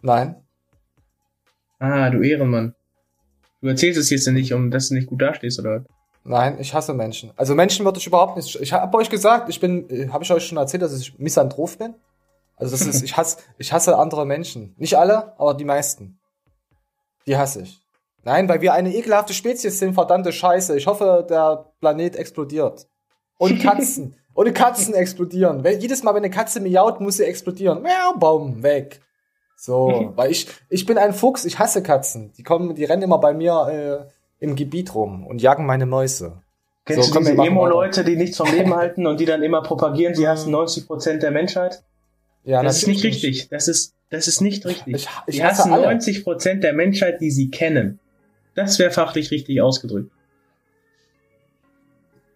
[0.00, 0.36] Nein.
[1.80, 2.74] Ah, du Ehrenmann.
[3.60, 5.84] Du erzählst es jetzt ja nicht, um dass du nicht gut dastehst, oder?
[6.24, 7.32] Nein, ich hasse Menschen.
[7.36, 8.54] Also Menschen würde ich überhaupt nicht.
[8.60, 11.94] Ich habe euch gesagt, ich bin, habe ich euch schon erzählt, dass ich Misanthrop bin?
[12.56, 14.74] Also das ist, ich hasse, ich hasse andere Menschen.
[14.76, 16.18] Nicht alle, aber die meisten.
[17.26, 17.80] Die hasse ich.
[18.24, 20.76] Nein, weil wir eine ekelhafte Spezies sind, verdammte Scheiße.
[20.76, 22.86] Ich hoffe, der Planet explodiert.
[23.38, 24.16] Und Katzen.
[24.34, 25.64] Und Katzen explodieren.
[25.64, 27.82] Jedes Mal, wenn eine Katze miaut, muss sie explodieren.
[27.82, 29.00] Miau, Baum, weg.
[29.60, 32.32] So, weil ich, ich bin ein Fuchs, ich hasse Katzen.
[32.38, 36.40] Die kommen, die rennen immer bei mir äh, im Gebiet rum und jagen meine Mäuse.
[36.84, 37.32] Kennst So, du diese.
[37.32, 41.32] Emo-Leute, die nichts vom Leben halten und die dann immer propagieren, sie hassen 90% der
[41.32, 41.82] Menschheit?
[42.44, 43.48] Ja, das ist natürlich nicht richtig.
[43.48, 44.94] Das ist, das ist nicht richtig.
[44.94, 45.88] Ich, ich sie hasse hassen alle.
[45.88, 47.98] 90% der Menschheit, die sie kennen.
[48.54, 50.12] Das wäre fachlich richtig ausgedrückt.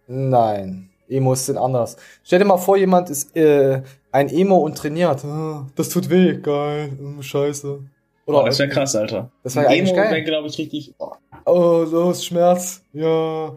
[0.07, 1.95] Nein, Emos sind anders.
[2.25, 3.81] Stell dir mal vor, jemand ist äh,
[4.13, 5.25] ein Emo und trainiert.
[5.25, 7.79] Ah, Das tut weh, geil, hm, scheiße.
[8.25, 9.29] Oder Oh, das wäre krass, Alter.
[9.43, 10.11] Das wäre eigentlich Emo geil.
[10.11, 10.93] wäre, glaube ich, richtig.
[10.97, 11.11] Oh,
[11.45, 12.81] Oh, los, Schmerz.
[12.93, 13.51] Ja.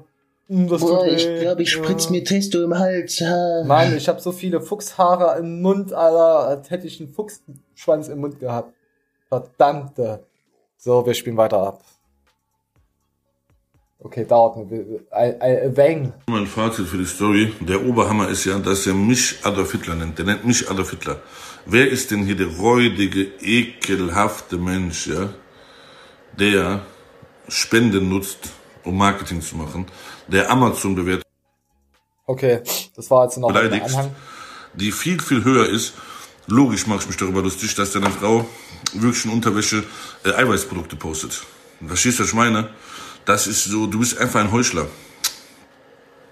[0.49, 1.11] Hm, Das tut boah, weh.
[1.15, 2.11] ich glaube, ich spritz ja.
[2.11, 3.21] mir Testo im Hals.
[3.65, 8.19] Mann, ich habe so viele Fuchshaare im Mund, Alter, als hätte ich einen Fuchsschwanz im
[8.21, 8.73] Mund gehabt.
[9.29, 10.25] Verdammte.
[10.79, 11.81] So, wir spielen weiter ab.
[13.99, 16.13] Okay, dauert ein, ein, ein Wang.
[16.29, 17.53] Mein Fazit für die Story.
[17.61, 20.19] Der Oberhammer ist ja, dass er mich Adolf Hitler nennt.
[20.19, 21.21] Der nennt mich Adolf Hitler.
[21.65, 25.31] Wer ist denn hier der räudige, ekelhafte Mensch, ja,
[26.39, 26.83] der
[27.49, 28.51] Spenden nutzt,
[28.85, 29.87] um Marketing zu machen,
[30.29, 31.25] der Amazon bewertet,
[32.29, 32.61] Okay,
[32.97, 34.11] das war jetzt noch ein Anhang.
[34.75, 35.95] die viel, viel höher ist.
[36.49, 38.45] Logisch mache ich mich darüber lustig, dass deine Frau
[38.93, 39.85] wirklich in Unterwäsche
[40.25, 41.45] äh, Eiweißprodukte postet.
[41.87, 42.71] Verstehst du, was ich meine?
[43.27, 44.87] Das ist so, du bist einfach ein Heuchler.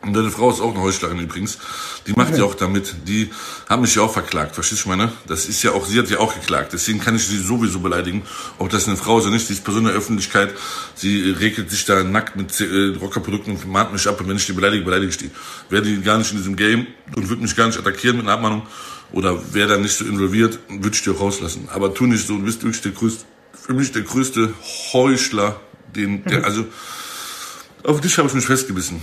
[0.00, 1.58] Und deine Frau ist auch eine Heuchlerin übrigens.
[2.06, 2.94] Die macht ja auch damit.
[3.08, 3.30] Die
[3.68, 4.54] haben mich ja auch verklagt.
[4.54, 5.12] Verstehst du, ich meine?
[5.26, 6.72] Das ist ja auch, sie hat ja auch geklagt.
[6.72, 8.22] Deswegen kann ich sie sowieso beleidigen.
[8.58, 10.54] Ob das eine Frau ist oder nicht, sie ist Person der Öffentlichkeit.
[10.94, 14.20] Sie regelt sich da nackt mit äh, Rockerprodukten und mahnt mich ab.
[14.20, 15.30] Und wenn ich die beleidige, beleidige ich die.
[15.70, 16.86] Wäre die gar nicht in diesem Game
[17.16, 18.66] und würde mich gar nicht attackieren mit einer Abmahnung
[19.10, 21.68] oder wäre da nicht so involviert, würde ich die auch rauslassen.
[21.72, 24.52] Aber tu nicht so, du bist wirklich der größte, für mich der größte
[24.92, 25.60] Heuchler,
[25.94, 26.64] den, der, also,
[27.84, 29.02] auf dich habe ich mich festgebissen.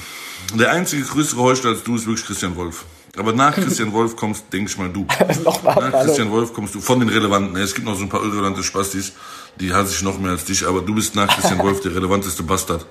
[0.55, 2.85] Der einzige größere Heuchler als du ist wirklich Christian Wolf.
[3.17, 5.05] Aber nach Christian Wolf kommst, denke ich mal, du.
[5.43, 6.03] noch eine Nach.
[6.03, 7.55] Christian Wolf kommst du von den Relevanten.
[7.57, 9.13] Es gibt noch so ein paar irrelevante Spastis,
[9.59, 12.43] die hasse ich noch mehr als dich, aber du bist nach Christian Wolf der relevanteste
[12.43, 12.85] Bastard.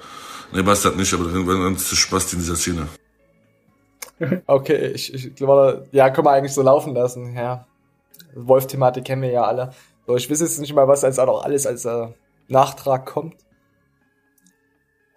[0.52, 2.88] Ne, Bastard nicht, aber der relevanteste Spasti in dieser Szene.
[4.46, 7.66] Okay, ich, ich glaube, ja, können wir eigentlich so laufen lassen, ja.
[8.34, 9.72] Wolf-Thematik kennen wir ja alle.
[10.06, 12.08] So, ich weiß jetzt nicht mal, was als auch alles als äh,
[12.48, 13.34] Nachtrag kommt.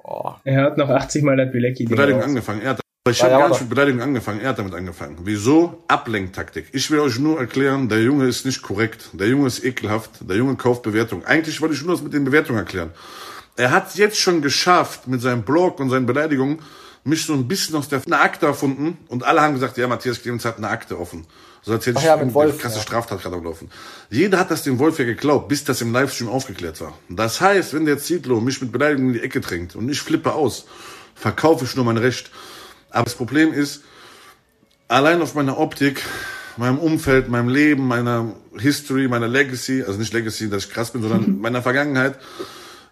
[0.04, 0.34] Oh.
[0.44, 1.88] Er hat noch 80 Mal das Bilecki.
[1.88, 2.62] Verteidigung angefangen.
[2.62, 5.18] Er hat Ich habe ja, gar nicht mit Beleidigung angefangen, er hat damit angefangen.
[5.24, 5.84] Wieso?
[5.88, 6.68] Ablenktaktik.
[6.72, 10.38] Ich will euch nur erklären, der Junge ist nicht korrekt, der Junge ist ekelhaft, der
[10.38, 11.26] Junge kauft Bewertung.
[11.26, 12.92] Eigentlich wollte ich nur das mit den Bewertungen erklären.
[13.56, 16.60] Er hat jetzt schon geschafft, mit seinem Blog und seinen Beleidigungen,
[17.04, 20.22] mich so ein bisschen aus der eine Akte erfunden und alle haben gesagt, ja, Matthias
[20.22, 21.26] Clemens hat eine Akte offen.
[21.66, 22.82] So Ach ich ja, mit eine Wolf, krasse ja.
[22.82, 23.72] Straftat gerade am Laufen.
[24.10, 26.98] Jeder hat das dem Wolf ja geglaubt, bis das im Livestream aufgeklärt war.
[27.10, 30.34] Das heißt, wenn der Zitlo mich mit Beleidigungen in die Ecke drängt und ich flippe
[30.34, 30.66] aus,
[31.16, 32.32] verkaufe ich nur mein Recht.
[32.90, 33.82] Aber das Problem ist,
[34.90, 36.04] allein auf meiner Optik,
[36.58, 41.02] meinem Umfeld, meinem Leben, meiner History, meiner Legacy, also nicht Legacy, dass ich krass bin,
[41.02, 42.20] sondern meiner Vergangenheit,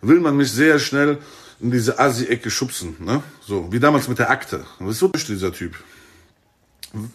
[0.02, 1.18] will man mich sehr schnell
[1.60, 2.96] in diese Assi-Ecke schubsen.
[3.00, 3.22] Ne?
[3.46, 4.66] So, wie damals mit der Akte.
[4.80, 5.76] Was ist so dieser Typ?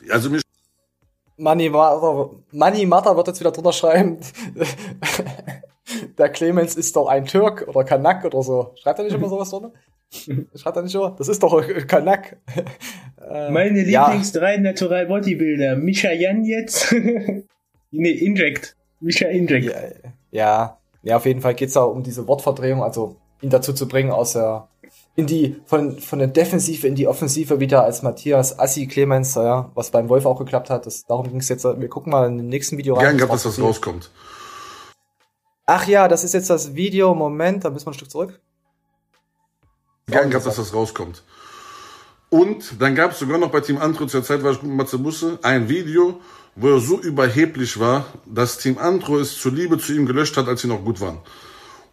[0.08, 0.45] Also mich
[1.36, 4.18] Money Mother, Money Mother wird jetzt wieder drunter schreiben.
[6.18, 8.72] Der Clemens ist doch ein Türk oder Kanak oder so.
[8.76, 9.72] Schreibt er nicht immer sowas drunter?
[10.54, 11.14] Schreibt er nicht immer?
[11.16, 12.38] Das ist doch Kanak.
[13.28, 14.06] Äh, Meine ja.
[14.06, 15.76] Lieblings drei Natural Bodybuilder.
[15.76, 16.94] Misha Jan jetzt.
[17.90, 18.76] nee, Inject.
[19.00, 19.66] Misha Inject.
[19.66, 19.80] Ja,
[20.30, 24.10] ja, ja, auf jeden Fall geht's da um diese Wortverdrehung, also ihn dazu zu bringen,
[24.10, 24.68] aus der
[25.16, 29.70] in die von von der Defensive in die Offensive wieder als Matthias Assi Clemens, ja,
[29.74, 30.86] was beim Wolf auch geklappt hat.
[30.86, 31.64] Das, darum ging's jetzt.
[31.64, 33.04] Wir gucken mal in den nächsten Video rein.
[33.04, 34.10] gern gehabt, dass das rauskommt.
[35.64, 37.14] Ach ja, das ist jetzt das Video.
[37.14, 38.40] Moment, da müssen wir ein Stück zurück.
[40.06, 41.24] Gern gehabt, dass das rauskommt.
[42.28, 44.98] Und dann gab es sogar noch bei Team Antro zur Zeit, war ich mit Matze
[44.98, 46.20] Busse, ein Video,
[46.54, 50.60] wo er so überheblich war, dass Team Antro es zuliebe zu ihm gelöscht hat, als
[50.62, 51.18] sie noch gut waren.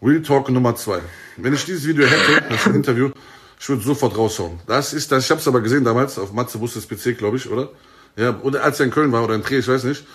[0.03, 0.99] Real Talk Nummer zwei.
[1.37, 3.11] Wenn ich dieses Video hätte, das Interview,
[3.59, 4.59] ich würde sofort raushauen.
[4.67, 7.49] Das ist das, ich habe es aber gesehen damals, auf Matze Busses PC, glaube ich,
[7.49, 7.69] oder?
[8.17, 10.05] Ja, oder als er in Köln war oder in Trier, ich weiß nicht.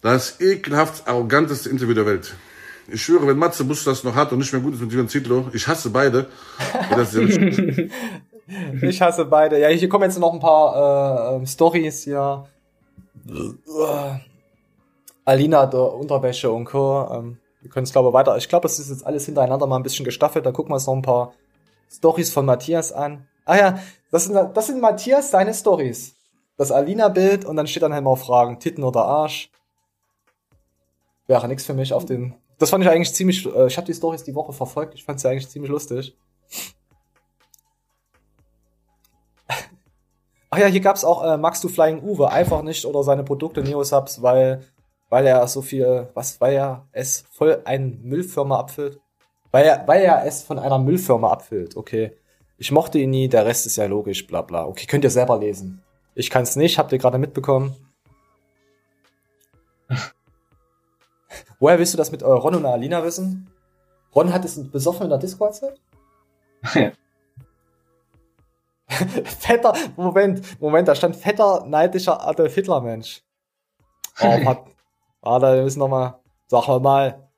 [0.00, 2.34] Das ekelhaft arroganteste Interview der Welt.
[2.88, 5.50] Ich schwöre, wenn Matze Bus das noch hat und nicht mehr gut ist mit Zietlow,
[5.52, 6.26] ich hasse beide.
[8.80, 9.58] Ich hasse beide.
[9.58, 12.06] Ja, hier kommen jetzt noch ein paar äh, ähm, Stories.
[12.06, 12.36] Äh,
[15.24, 17.08] Alina der Unterwäsche und Co.
[17.12, 18.36] Ähm, wir können es glaube ich weiter.
[18.36, 20.46] Ich glaube, es ist jetzt alles hintereinander mal ein bisschen gestaffelt.
[20.46, 21.34] Da gucken wir uns noch ein paar
[21.90, 23.26] Stories von Matthias an.
[23.44, 23.78] Ah ja,
[24.12, 26.14] das sind, das sind Matthias seine Stories.
[26.56, 29.50] Das Alina-Bild und dann steht dann halt mal Fragen, Titten oder Arsch.
[31.26, 32.36] Wäre nix für mich auf den.
[32.58, 33.44] Das fand ich eigentlich ziemlich.
[33.44, 34.94] Äh, ich habe die Stories die Woche verfolgt.
[34.94, 36.16] Ich fand sie eigentlich ziemlich lustig.
[40.50, 43.64] Ach ja, hier gab's auch äh, Magst du Flying Uwe einfach nicht oder seine Produkte
[43.64, 44.64] Neosubs, weil
[45.08, 49.00] weil er so viel, was, weil er es voll ein Müllfirma abfüllt.
[49.50, 51.76] Weil er, weil er es von einer Müllfirma abfüllt.
[51.76, 52.16] Okay,
[52.58, 54.66] ich mochte ihn nie, der Rest ist ja logisch, bla bla.
[54.66, 55.82] Okay, könnt ihr selber lesen.
[56.14, 57.76] Ich kann's nicht, habt ihr gerade mitbekommen.
[61.58, 63.50] Woher willst du das mit Ron und Alina wissen?
[64.14, 65.80] Ron hat es besoffen in der Discord-Zeit?
[68.88, 73.22] fetter, Moment, Moment, da stand fetter, neidischer Adolf Hitler, Mensch.
[74.20, 74.56] Oh,
[75.26, 77.28] Warte, wir müssen noch mal, sag mal mal,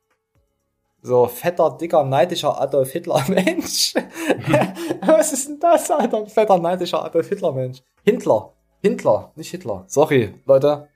[1.01, 3.95] so fetter, dicker, neidischer Adolf Hitler, Mensch.
[5.07, 6.26] Was ist denn das, Alter?
[6.26, 7.82] Fetter, neidischer Adolf Hitler, Mensch.
[8.05, 9.84] Hintler, Hintler, nicht Hitler.
[9.86, 10.89] Sorry, Leute.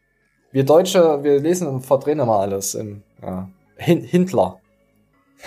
[0.51, 2.74] Wir Deutsche, wir lesen und verdrehen immer alles.
[2.74, 3.49] Im, ja.
[3.76, 4.61] Hin Hintler.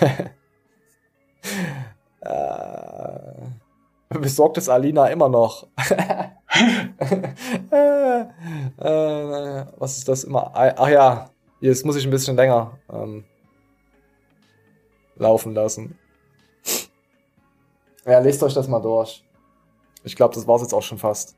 [2.22, 5.68] äh, besorgt es Alina immer noch.
[7.70, 10.50] äh, äh, was ist das immer?
[10.52, 11.30] Ach ja,
[11.60, 13.24] jetzt muss ich ein bisschen länger ähm,
[15.16, 15.98] laufen lassen.
[18.04, 19.24] Ja, lest euch das mal durch.
[20.04, 21.36] Ich glaube, das war's jetzt auch schon fast.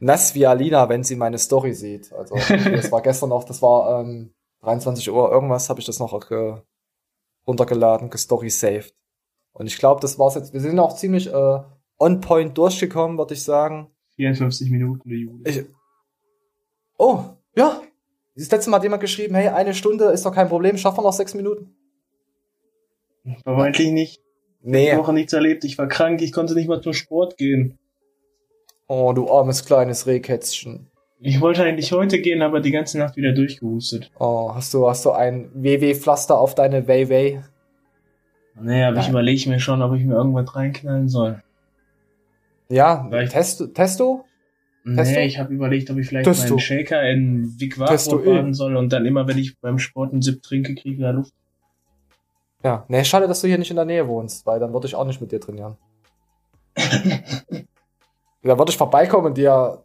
[0.00, 2.12] Nass wie Alina, wenn sie meine Story sieht.
[2.12, 4.32] Also, das war gestern noch, das war ähm,
[4.62, 6.62] 23 Uhr irgendwas, habe ich das noch ge
[7.46, 8.94] runtergeladen, gestory saved.
[9.52, 10.52] Und ich glaube, das war's jetzt.
[10.52, 11.60] Wir sind auch ziemlich äh,
[11.98, 13.90] on point durchgekommen, würde ich sagen.
[14.16, 15.42] 54 Minuten, Juli.
[15.44, 15.64] Ich,
[16.98, 17.24] oh,
[17.54, 17.80] ja.
[18.36, 21.02] Das letzte Mal hat jemand geschrieben, hey, eine Stunde ist doch kein Problem, schaffen wir
[21.04, 21.74] noch sechs Minuten?
[23.44, 24.20] Aber eigentlich nicht.
[24.62, 24.90] Nee.
[24.90, 27.78] Ich Woche nichts erlebt, ich war krank, ich konnte nicht mal zum Sport gehen.
[28.88, 30.90] Oh, du armes kleines Rehkätzchen.
[31.18, 34.10] Ich wollte eigentlich heute gehen, aber die ganze Nacht wieder durchgehustet.
[34.18, 37.40] Oh, hast du, hast du ein WW-Pflaster auf deine Way-Way?
[38.60, 41.42] Naja, aber ich überlege mir schon, ob ich mir irgendwas reinknallen soll.
[42.68, 43.66] Ja, Vielleicht- Testo?
[43.68, 44.24] Testo?
[44.94, 45.18] Testo?
[45.18, 46.54] Nee, ich habe überlegt, ob ich vielleicht Testo.
[46.54, 47.68] meinen Shaker in eh.
[47.76, 51.12] baden soll und dann immer, wenn ich beim Sport einen Sip trinke, kriege ich wieder
[51.12, 51.32] Luft.
[52.62, 54.94] Ja, nee, schade, dass du hier nicht in der Nähe wohnst, weil dann würde ich
[54.94, 55.76] auch nicht mit dir trainieren.
[56.76, 59.82] da würde ich vorbeikommen und dir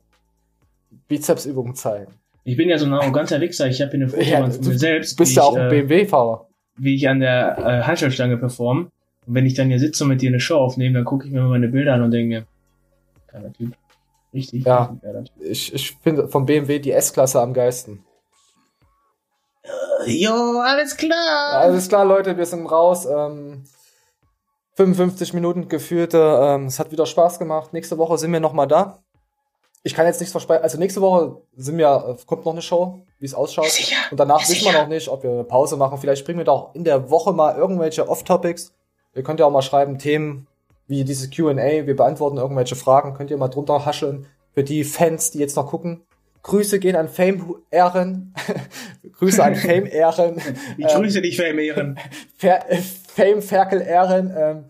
[1.07, 2.13] Bizepsübungen zeigen.
[2.43, 4.77] Ich bin ja so ein arroganter Wichser, ich habe hier eine Fotowand von du mir
[4.77, 6.47] selbst, bist wie ja ich, auch ein äh, BMW-Fahrer.
[6.77, 8.91] wie ich an der äh, Handschellstange perform.
[9.27, 11.31] Und wenn ich dann hier sitze und mit dir eine Show aufnehme, dann gucke ich
[11.31, 12.45] mir meine Bilder an und denke mir,
[13.27, 13.73] geiler Typ.
[14.33, 14.65] Richtig.
[14.65, 14.97] Ja.
[15.03, 15.31] richtig.
[15.39, 18.05] Ich, ich finde vom BMW die S-Klasse am geilsten.
[20.05, 21.53] Jo, alles klar.
[21.53, 23.05] Alles klar, Leute, wir sind raus.
[23.05, 23.63] Ähm,
[24.75, 26.39] 55 Minuten geführte.
[26.41, 27.73] Ähm, es hat wieder Spaß gemacht.
[27.73, 28.99] Nächste Woche sind wir nochmal da.
[29.83, 30.63] Ich kann jetzt nichts versprechen.
[30.63, 33.69] Also nächste Woche sind wir, äh, kommt noch eine Show, wie es ausschaut.
[33.69, 33.97] Sicher.
[34.11, 35.97] Und danach Ja, wissen wir noch nicht, ob wir eine Pause machen.
[35.97, 38.73] Vielleicht bringen wir da auch in der Woche mal irgendwelche Off-Topics.
[39.13, 40.47] Ihr könnt ja auch mal schreiben, Themen
[40.91, 41.55] wie dieses Q&A.
[41.87, 43.13] Wir beantworten irgendwelche Fragen.
[43.13, 44.27] Könnt ihr mal drunter hascheln.
[44.53, 46.01] Für die Fans, die jetzt noch gucken.
[46.43, 48.33] Grüße gehen an Fame Ehren.
[49.17, 50.41] Grüße an Fame Ehren.
[50.77, 51.97] Ich grüße dich, Fame Ehren.
[52.41, 52.77] Äh,
[53.07, 54.33] Fame Ferkel Ehren.
[54.35, 54.63] Ähm,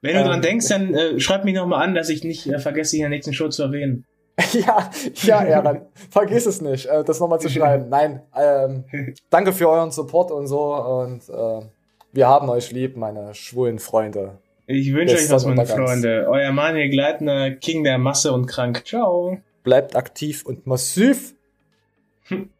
[0.00, 0.26] Wenn du Ähm.
[0.26, 3.10] dran denkst, dann äh, schreib mich nochmal an, dass ich nicht äh, vergesse, in der
[3.10, 4.04] nächsten Show zu erwähnen.
[4.52, 4.90] ja,
[5.22, 5.82] ja, Ehren.
[6.10, 7.88] Vergiss es nicht, äh, das nochmal zu schreiben.
[7.88, 8.84] Nein, ähm,
[9.30, 10.74] danke für euren Support und so.
[10.74, 11.66] Und äh,
[12.12, 14.38] wir haben euch lieb, meine schwulen Freunde.
[14.70, 15.64] Ich wünsche euch was, meine.
[15.64, 16.26] Freunde.
[16.28, 18.84] Euer Manuel Gleitner, King der Masse und krank.
[18.84, 19.40] Ciao.
[19.64, 21.34] Bleibt aktiv und massiv.
[22.24, 22.50] Hm.